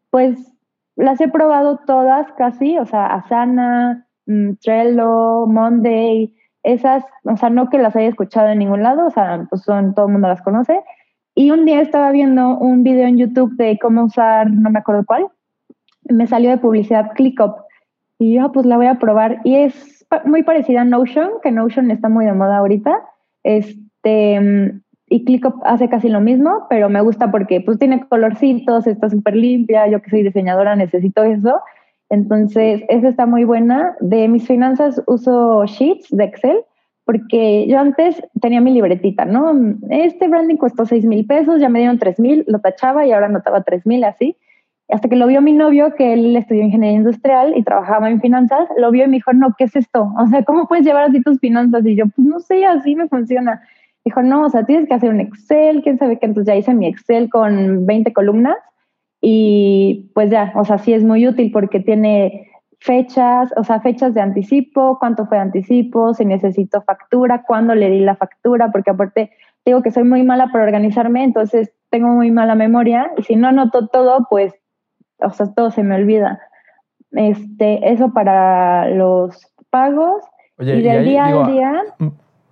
[0.10, 0.38] pues
[0.96, 6.34] las he probado todas casi, o sea, Asana, Mm, Trello, Monday,
[6.64, 9.94] esas, o sea, no que las haya escuchado en ningún lado, o sea, pues son,
[9.94, 10.82] todo el mundo las conoce.
[11.36, 15.04] Y un día estaba viendo un video en YouTube de cómo usar, no me acuerdo
[15.06, 15.28] cuál,
[16.06, 17.58] me salió de publicidad ClickUp.
[18.18, 19.42] Y yo, ah, pues la voy a probar.
[19.44, 23.04] Y es muy parecida a Notion, que Notion está muy de moda ahorita.
[23.44, 29.10] Este, y ClickUp hace casi lo mismo, pero me gusta porque pues tiene colorcitos, está
[29.10, 29.88] súper limpia.
[29.88, 31.60] Yo que soy diseñadora necesito eso.
[32.10, 33.96] Entonces, esa está muy buena.
[34.00, 36.58] De mis finanzas uso Sheets de Excel
[37.06, 39.54] porque yo antes tenía mi libretita, ¿no?
[39.90, 43.28] Este branding costó 6 mil pesos, ya me dieron 3 mil, lo tachaba y ahora
[43.28, 44.36] anotaba 3 mil así.
[44.90, 48.68] Hasta que lo vio mi novio, que él estudió ingeniería industrial y trabajaba en finanzas,
[48.78, 50.12] lo vio y me dijo, no, ¿qué es esto?
[50.20, 51.86] O sea, ¿cómo puedes llevar así tus finanzas?
[51.86, 53.62] Y yo, pues no sé, así me funciona.
[54.04, 56.28] Dijo, no, o sea, tienes que hacer un Excel, quién sabe qué.
[56.28, 58.58] Entonces ya hice mi Excel con 20 columnas
[59.22, 62.48] y pues ya, o sea, sí es muy útil porque tiene
[62.86, 67.90] fechas, o sea, fechas de anticipo, cuánto fue de anticipo, si necesito factura, cuándo le
[67.90, 69.32] di la factura, porque aparte
[69.66, 73.48] digo que soy muy mala para organizarme, entonces tengo muy mala memoria y si no
[73.48, 74.54] anoto todo, pues,
[75.18, 76.40] o sea, todo se me olvida.
[77.12, 80.24] Este, eso para los pagos
[80.60, 81.84] y del día a día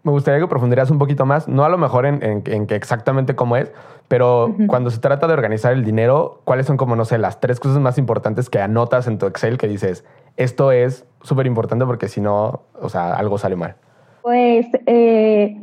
[0.03, 3.35] me gustaría que profundizas un poquito más, no a lo mejor en, en, que exactamente
[3.35, 3.71] cómo es,
[4.09, 7.59] pero cuando se trata de organizar el dinero, ¿cuáles son como, no sé, las tres
[7.59, 10.03] cosas más importantes que anotas en tu Excel que dices,
[10.37, 13.75] esto es súper importante porque si no, o sea, algo sale mal?
[14.21, 15.57] Pues, eh,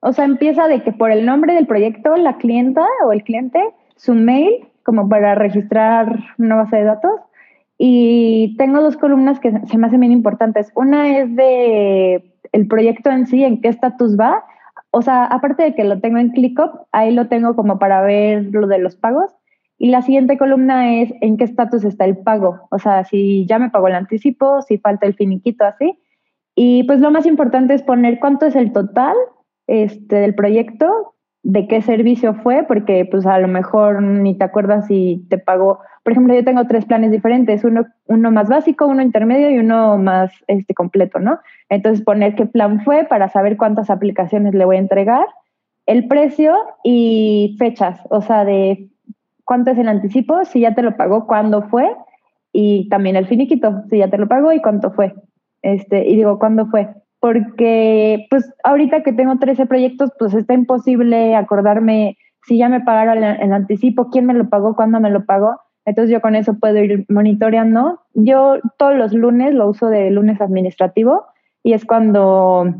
[0.00, 3.60] o sea, empieza de que por el nombre del proyecto, la clienta o el cliente,
[3.96, 7.20] su mail, como para registrar una base de datos.
[7.76, 10.72] Y tengo dos columnas que se me hacen bien importantes.
[10.74, 14.44] Una es de el proyecto en sí, en qué estatus va.
[14.90, 18.48] O sea, aparte de que lo tengo en ClickUp, ahí lo tengo como para ver
[18.52, 19.30] lo de los pagos.
[19.78, 22.66] Y la siguiente columna es en qué estatus está el pago.
[22.70, 25.98] O sea, si ya me pagó el anticipo, si falta el finiquito, así.
[26.54, 29.14] Y pues lo más importante es poner cuánto es el total
[29.68, 31.14] este, del proyecto,
[31.44, 35.78] de qué servicio fue, porque pues a lo mejor ni te acuerdas si te pagó
[36.08, 39.98] por ejemplo, yo tengo tres planes diferentes, uno, uno más básico, uno intermedio y uno
[39.98, 41.38] más este, completo, ¿no?
[41.68, 45.26] Entonces, poner qué plan fue para saber cuántas aplicaciones le voy a entregar,
[45.84, 48.88] el precio y fechas, o sea, de
[49.48, 51.88] cuánto es el anticipo, si ya te lo pagó, cuándo fue,
[52.52, 55.14] y también el finiquito, si ya te lo pagó y cuánto fue.
[55.62, 56.90] Este, y digo, ¿cuándo fue?
[57.18, 63.24] Porque, pues, ahorita que tengo 13 proyectos, pues está imposible acordarme si ya me pagaron
[63.24, 65.58] el anticipo, quién me lo pagó, cuándo me lo pagó.
[65.86, 68.00] Entonces yo con eso puedo ir monitoreando.
[68.12, 71.24] Yo todos los lunes lo uso de lunes administrativo
[71.62, 72.74] y es cuando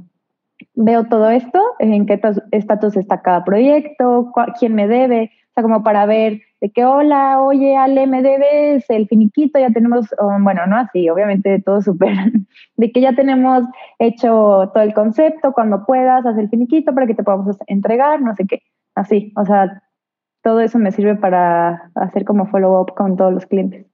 [0.75, 2.21] veo todo esto, en qué
[2.53, 7.40] estatus está cada proyecto, quién me debe, o sea, como para ver de que, hola,
[7.40, 10.06] oye, Ale, me debes el finiquito, ya tenemos,
[10.40, 12.12] bueno, no así, obviamente todo súper,
[12.76, 13.64] de que ya tenemos
[13.98, 18.34] hecho todo el concepto, cuando puedas, haz el finiquito para que te podamos entregar, no
[18.34, 18.62] sé qué,
[18.94, 19.82] así, o sea,
[20.42, 23.86] todo eso me sirve para hacer como follow-up con todos los clientes.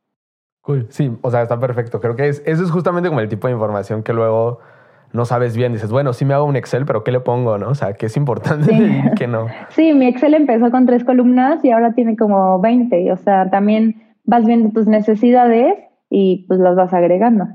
[0.61, 2.01] Cool, sí, o sea, está perfecto.
[2.01, 4.61] Creo que es, eso es justamente como el tipo de información que luego
[5.15, 5.73] no sabes bien.
[5.73, 7.69] Dices, bueno, sí me hago un Excel, pero ¿qué le pongo, no?
[7.69, 9.47] O sea, ¿qué es importante y qué no?
[9.71, 13.13] Sí, mi Excel empezó con tres columnas y ahora tiene como 20.
[13.13, 15.79] O sea, también vas viendo tus necesidades
[16.11, 17.47] y pues las vas agregando.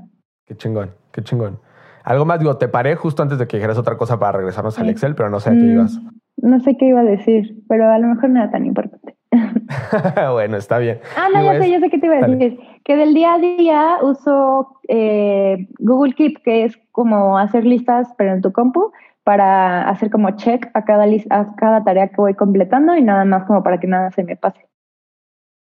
[0.46, 1.60] Qué chingón, qué chingón.
[2.02, 4.88] Algo más, digo, te paré justo antes de que dijeras otra cosa para regresarnos al
[4.88, 6.00] Excel, pero no sé a qué mm, ibas.
[6.38, 9.16] No sé qué iba a decir, pero a lo mejor no era tan importante.
[10.32, 11.00] bueno, está bien.
[11.16, 12.58] Ah, no, ya sé, ya sé qué te iba a decir.
[12.84, 18.32] Que del día a día uso eh, Google Keep, que es como hacer listas, pero
[18.32, 22.96] en tu compu, para hacer como check a cada, a cada tarea que voy completando
[22.96, 24.66] y nada más como para que nada se me pase.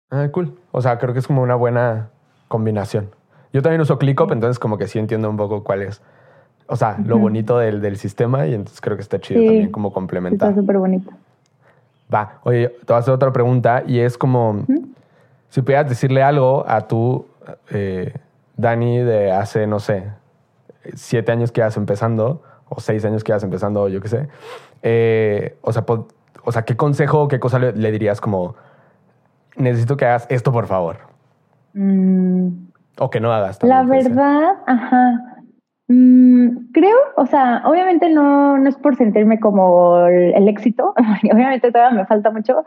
[0.09, 0.57] Ah, cool.
[0.71, 2.09] O sea, creo que es como una buena
[2.47, 3.09] combinación.
[3.51, 6.01] Yo también uso ClickUp, entonces como que sí entiendo un poco cuál es
[6.67, 9.91] o sea, lo bonito del, del, sistema y entonces creo que está chido también como
[9.91, 10.49] complementar.
[10.49, 11.11] Está súper bonito.
[12.13, 14.65] Va, oye, te voy a hacer otra pregunta y es como,
[15.49, 17.25] si pudieras decirle algo a tu
[17.71, 18.13] eh,
[18.55, 20.11] Dani de hace, no sé,
[20.93, 24.27] siete años que ibas empezando, o seis años que ibas empezando, yo qué sé,
[24.83, 25.85] eh, o, sea,
[26.43, 28.55] o sea, ¿qué consejo, qué cosa le, dirías como,
[29.55, 30.97] necesito que hagas esto, por favor?
[31.73, 32.49] Mm.
[32.99, 33.57] O que no hagas.
[33.63, 35.32] La verdad, ajá.
[35.87, 40.93] Mm, creo, o sea, obviamente no, no es por sentirme como el, éxito,
[41.31, 42.63] obviamente todavía me falta mucho,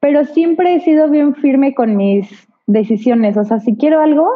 [0.00, 3.36] pero siempre he sido bien firme con mis decisiones.
[3.36, 4.28] O sea, si quiero algo,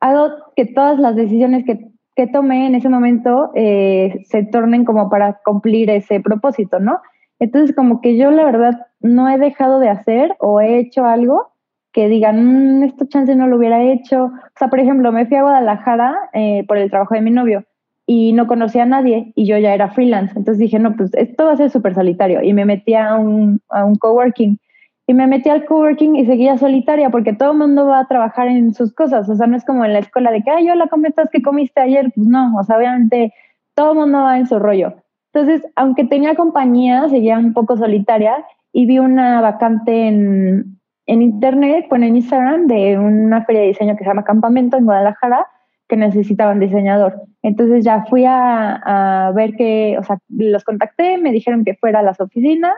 [0.00, 5.08] hago que todas las decisiones que, que tomé en ese momento eh, se tornen como
[5.10, 7.00] para cumplir ese propósito, ¿no?
[7.38, 11.50] Entonces, como que yo la verdad no he dejado de hacer o he hecho algo
[11.96, 14.24] que digan, mmm, esta chance no lo hubiera hecho.
[14.24, 17.64] O sea, por ejemplo, me fui a Guadalajara eh, por el trabajo de mi novio
[18.04, 20.34] y no conocía a nadie y yo ya era freelance.
[20.36, 22.42] Entonces dije, no, pues esto va a ser súper solitario.
[22.42, 24.58] Y me metí a un, a un coworking.
[25.06, 28.48] Y me metí al coworking y seguía solitaria porque todo el mundo va a trabajar
[28.48, 29.26] en sus cosas.
[29.30, 31.30] O sea, no es como en la escuela de que, ay, hola, ¿cómo estás?
[31.32, 32.12] ¿Qué comiste ayer?
[32.14, 33.32] Pues no, o sea, obviamente
[33.74, 34.96] todo el mundo va en su rollo.
[35.32, 40.75] Entonces, aunque tenía compañía, seguía un poco solitaria y vi una vacante en,
[41.06, 44.84] en internet, bueno, en Instagram, de una feria de diseño que se llama Campamento en
[44.84, 45.46] Guadalajara,
[45.88, 47.22] que necesitaban diseñador.
[47.42, 52.02] Entonces ya fui a, ver que, o sea, los contacté, me dijeron que fuera a
[52.02, 52.74] las oficinas.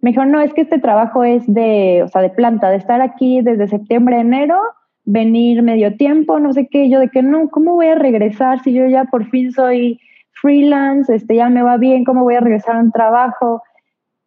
[0.00, 3.00] Me dijeron, no, es que este trabajo es de, o sea, de planta, de estar
[3.00, 4.58] aquí desde septiembre, enero,
[5.04, 6.88] venir medio tiempo, no sé qué.
[6.88, 10.00] Yo de que no, ¿cómo voy a regresar si yo ya por fin soy
[10.32, 13.62] freelance, este, ya me va bien, ¿cómo voy a regresar a un trabajo?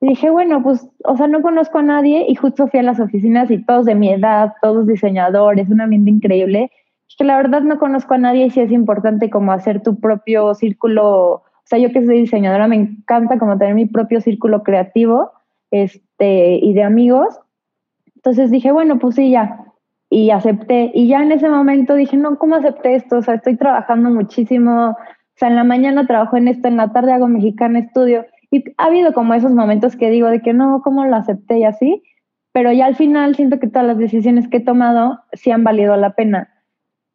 [0.02, 3.00] Y dije, bueno, pues, o sea, no conozco a nadie y justo fui a las
[3.00, 6.72] oficinas y todos de mi edad, todos diseñadores, un ambiente increíble.
[7.18, 10.54] que la verdad no conozco a nadie y sí es importante como hacer tu propio
[10.56, 11.32] círculo.
[11.34, 15.32] O sea, yo que soy diseñadora me encanta como tener mi propio círculo creativo
[15.70, 17.38] este, y de amigos.
[18.16, 19.66] Entonces dije, bueno, pues sí, ya.
[20.10, 20.91] Y acepté.
[20.93, 23.18] Y ya en ese momento dije, no, ¿cómo acepté esto?
[23.18, 24.91] O sea, estoy trabajando muchísimo.
[24.91, 24.95] O
[25.36, 28.86] sea, en la mañana trabajo en esto, en la tarde hago Mexicana Estudio y ha
[28.86, 32.04] habido como esos momentos que digo de que no, ¿cómo lo acepté y así?
[32.52, 35.95] Pero ya al final siento que todas las decisiones que he tomado sí han valido
[35.97, 36.50] la pena.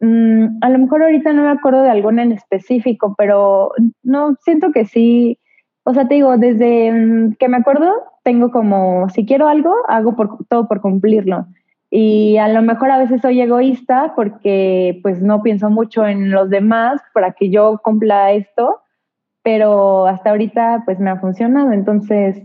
[0.00, 3.72] Mm, a lo mejor ahorita no me acuerdo de alguna en específico, pero
[4.02, 5.38] no, siento que sí.
[5.84, 10.14] O sea, te digo, desde mm, que me acuerdo, tengo como, si quiero algo, hago
[10.14, 11.46] por, todo por cumplirlo.
[11.90, 16.50] Y a lo mejor a veces soy egoísta porque pues no pienso mucho en los
[16.50, 18.80] demás para que yo cumpla esto
[19.44, 22.42] pero hasta ahorita pues me ha funcionado, entonces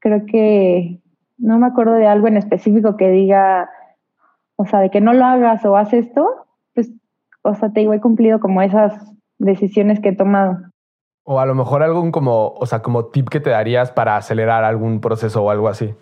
[0.00, 1.00] creo que
[1.38, 3.70] no me acuerdo de algo en específico que diga,
[4.56, 6.92] o sea, de que no lo hagas o haz esto, pues,
[7.42, 8.92] o sea, te digo, he cumplido como esas
[9.38, 10.58] decisiones que he tomado.
[11.24, 14.62] O a lo mejor algún como, o sea, como tip que te darías para acelerar
[14.64, 15.94] algún proceso o algo así.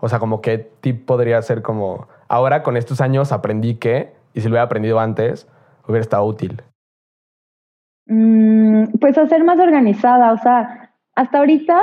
[0.00, 4.40] O sea, como qué tip podría ser como, ahora con estos años aprendí que, y
[4.40, 5.46] si lo hubiera aprendido antes,
[5.86, 6.60] hubiera estado útil.
[8.12, 11.80] Mm, pues a ser más organizada, o sea, hasta ahorita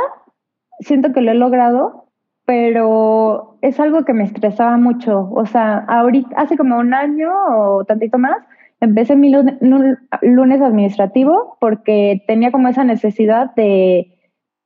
[0.82, 2.10] siento que lo he logrado,
[2.46, 5.30] pero es algo que me estresaba mucho.
[5.32, 8.38] O sea, ahorita, hace como un año o tantito más,
[8.82, 14.14] empecé mi lunes, administrativo porque tenía como esa necesidad de,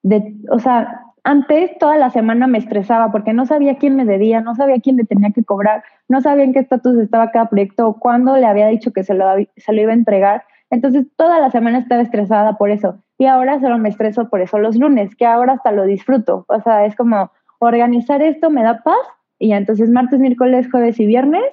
[0.02, 4.42] de, o sea, antes toda la semana me estresaba porque no sabía quién me debía,
[4.42, 7.88] no sabía quién le tenía que cobrar, no sabía en qué estatus estaba cada proyecto
[7.88, 9.26] o cuándo le había dicho que se lo,
[9.58, 10.44] se lo iba a entregar.
[10.72, 12.98] Entonces toda la semana estaba estresada por eso.
[13.18, 16.46] Y ahora solo me estreso por eso los lunes, que ahora hasta lo disfruto.
[16.48, 18.98] O sea, es como organizar esto me da paz
[19.38, 21.44] y entonces martes, miércoles, jueves y viernes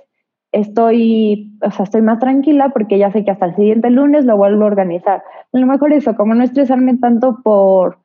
[0.53, 4.37] estoy, o sea, estoy más tranquila porque ya sé que hasta el siguiente lunes lo
[4.37, 5.23] vuelvo a organizar.
[5.53, 7.99] A lo mejor eso, como no estresarme tanto por,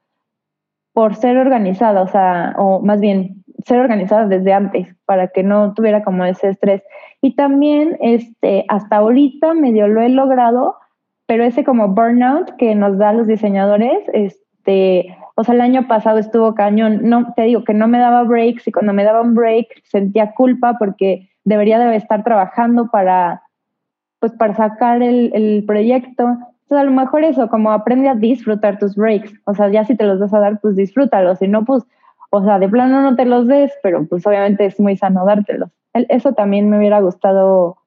[0.93, 5.73] por ser organizada, o sea, o más bien ser organizada desde antes para que no
[5.73, 6.83] tuviera como ese estrés.
[7.21, 10.75] Y también, este, hasta ahorita medio lo he logrado
[11.25, 16.19] pero ese como burnout que nos da los diseñadores, este, o sea, el año pasado
[16.19, 19.33] estuvo cañón, no, te digo que no me daba breaks y cuando me daba un
[19.33, 23.43] break sentía culpa porque debería de estar trabajando para,
[24.19, 26.23] pues, para sacar el, el proyecto.
[26.23, 29.95] Entonces, a lo mejor eso, como aprende a disfrutar tus breaks, o sea, ya si
[29.95, 31.83] te los vas a dar, pues disfrútalos, si no, pues,
[32.29, 35.69] o sea, de plano no te los des, pero pues obviamente es muy sano dártelos.
[35.93, 37.77] Eso también me hubiera gustado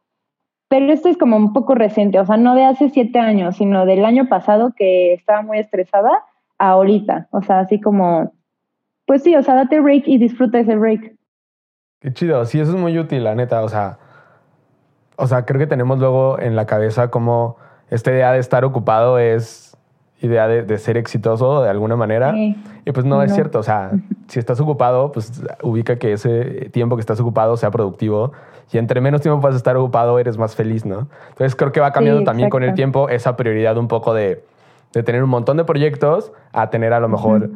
[0.69, 3.87] pero esto es como un poco reciente, o sea, no de hace siete años, sino
[3.87, 6.25] del año pasado que estaba muy estresada,
[6.59, 7.29] ahorita.
[7.31, 8.33] O sea, así como,
[9.07, 11.15] pues sí, o sea, date break y disfruta ese break.
[12.01, 13.63] Qué chido, sí, eso es muy útil, la neta.
[13.63, 13.99] O sea,
[15.17, 17.57] o sea, creo que tenemos luego en la cabeza como
[17.91, 19.77] esta idea de estar ocupado es
[20.21, 22.35] idea de, ser exitoso de alguna manera.
[22.37, 23.59] Y pues no, es cierto.
[23.59, 23.93] O sea,
[24.29, 28.33] si estás ocupado, pues ubica que ese tiempo que estás ocupado sea productivo.
[28.73, 31.09] Y entre menos tiempo vas a estar ocupado, eres más feliz, ¿no?
[31.29, 34.45] Entonces creo que va cambiando también con el tiempo esa prioridad un poco de,
[34.93, 37.51] de, tener un montón de proyectos a tener a lo mejor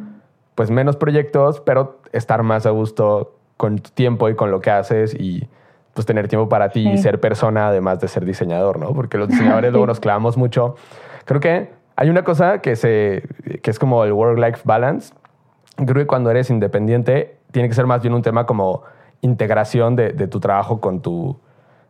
[0.54, 4.70] pues menos proyectos, pero estar más a gusto con tu tiempo y con lo que
[4.70, 5.48] haces y
[5.94, 8.94] pues tener tiempo para ti y ser persona además de ser diseñador, ¿no?
[8.94, 10.76] Porque los diseñadores luego nos clavamos mucho.
[11.24, 13.24] Creo que hay una cosa que, se,
[13.62, 15.12] que es como el work-life balance.
[15.76, 18.82] Creo que cuando eres independiente tiene que ser más bien un tema como
[19.22, 21.36] integración de, tu trabajo con tu,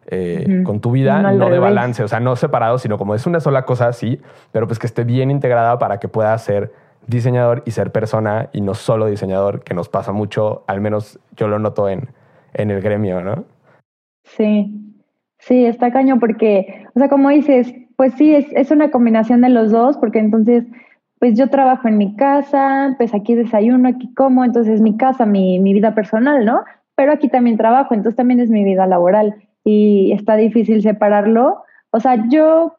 [0.07, 3.41] eh, con tu vida, no, de balance, o sea, no separado, sino como es una
[3.41, 4.21] sola cosa, sí,
[4.53, 6.73] pero pues que esté bien integrada para que puedas ser
[7.07, 11.49] diseñador y ser persona y no solo diseñador, que nos pasa mucho, al menos yo
[11.49, 12.09] lo noto en,
[12.55, 13.45] en el gremio, ¿no?
[14.25, 14.97] Sí,
[15.39, 19.51] sí, está caño porque, o sea, como dices, pues sí, es, es una combinación de
[19.51, 20.65] los dos, porque entonces,
[21.19, 25.59] pues yo trabajo en mi casa, pues aquí desayuno, aquí como, entonces mi casa, mi,
[25.59, 26.63] mi vida personal, ¿no?
[26.95, 29.35] Pero aquí también trabajo, entonces también es mi vida laboral
[29.65, 31.63] y está difícil separarlo.
[31.91, 32.77] O sea, yo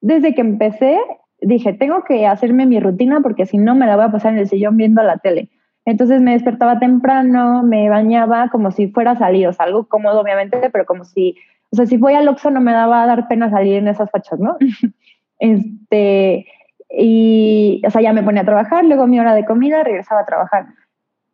[0.00, 0.98] desde que empecé
[1.40, 4.38] dije, tengo que hacerme mi rutina porque si no me la voy a pasar en
[4.38, 5.48] el sillón viendo la tele.
[5.84, 10.20] Entonces me despertaba temprano, me bañaba como si fuera a salir, o sea, algo cómodo
[10.20, 11.36] obviamente, pero como si
[11.72, 14.10] o sea, si voy al Oxxo no me daba a dar pena salir en esas
[14.10, 14.56] fachas, ¿no?
[15.38, 16.46] este,
[16.90, 20.26] y, o sea, ya me ponía a trabajar, luego mi hora de comida, regresaba a
[20.26, 20.66] trabajar.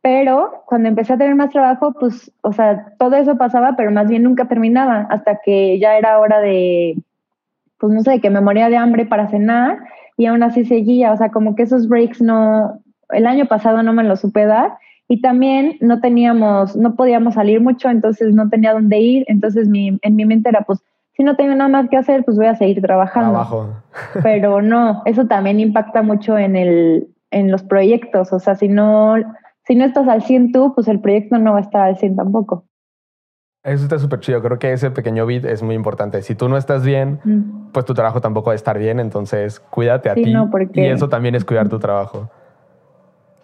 [0.00, 4.08] Pero cuando empecé a tener más trabajo, pues, o sea, todo eso pasaba, pero más
[4.08, 6.96] bien nunca terminaba, hasta que ya era hora de,
[7.78, 9.78] pues no sé, que me moría de hambre para cenar
[10.16, 12.80] y aún así seguía, o sea, como que esos breaks no,
[13.10, 14.78] el año pasado no me los supe dar
[15.08, 19.24] y también no teníamos, no podíamos salir mucho, entonces no tenía dónde ir.
[19.26, 20.80] Entonces mi, en mi mente era, pues,
[21.16, 23.82] si no tengo nada más que hacer, pues voy a seguir trabajando.
[24.22, 28.34] Pero no, eso también impacta mucho en, el, en los proyectos.
[28.34, 29.16] O sea, si no,
[29.68, 32.16] si no estás al 100 tú, pues el proyecto no va a estar al 100
[32.16, 32.64] tampoco.
[33.62, 34.40] Eso está súper chido.
[34.40, 36.22] Creo que ese pequeño bit es muy importante.
[36.22, 37.20] Si tú no estás bien,
[37.72, 38.98] pues tu trabajo tampoco va a estar bien.
[38.98, 40.32] Entonces, cuídate a ti.
[40.72, 42.30] Y eso también es cuidar tu trabajo.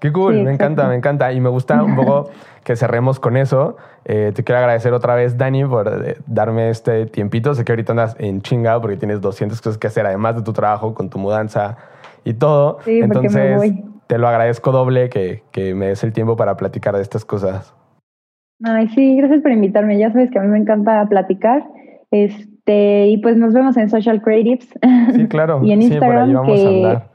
[0.01, 1.31] Qué cool, me encanta, me encanta.
[1.33, 2.31] Y me gusta un poco
[2.65, 3.77] que cerremos con eso.
[4.07, 7.53] Eh, te quiero agradecer otra vez, Dani, por eh, darme este tiempito.
[7.55, 10.55] Sé que ahorita andas en chinga porque tienes 200 cosas que hacer, además de tu
[10.55, 11.77] trabajo, con tu mudanza
[12.25, 12.79] y todo.
[12.85, 13.94] Sí, Entonces, me voy.
[14.07, 17.75] Te lo agradezco doble que, que me des el tiempo para platicar de estas cosas.
[18.63, 19.99] Ay, sí, gracias por invitarme.
[19.99, 21.65] Ya sabes que a mí me encanta platicar.
[22.11, 24.69] Este, y pues nos vemos en Social Creatives.
[25.15, 25.61] Sí, claro.
[25.65, 26.29] y en Instagram.
[26.29, 27.15] Sí, por ahí vamos a andar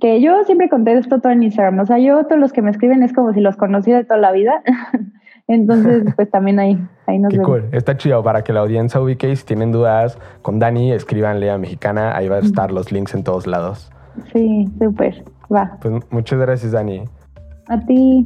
[0.00, 1.78] que yo siempre contesto todo en Instagram.
[1.80, 4.18] O sea, yo todos los que me escriben es como si los conociera de toda
[4.18, 4.62] la vida.
[5.48, 7.64] Entonces, pues también ahí, ahí nos Qué cool.
[7.72, 11.58] Está chido para que la audiencia ubique y si tienen dudas con Dani, escríbanle a
[11.58, 12.16] Mexicana.
[12.16, 13.92] Ahí va a estar los links en todos lados.
[14.32, 15.22] Sí, súper.
[15.52, 15.78] Va.
[15.80, 17.04] Pues muchas gracias, Dani.
[17.68, 18.24] A ti.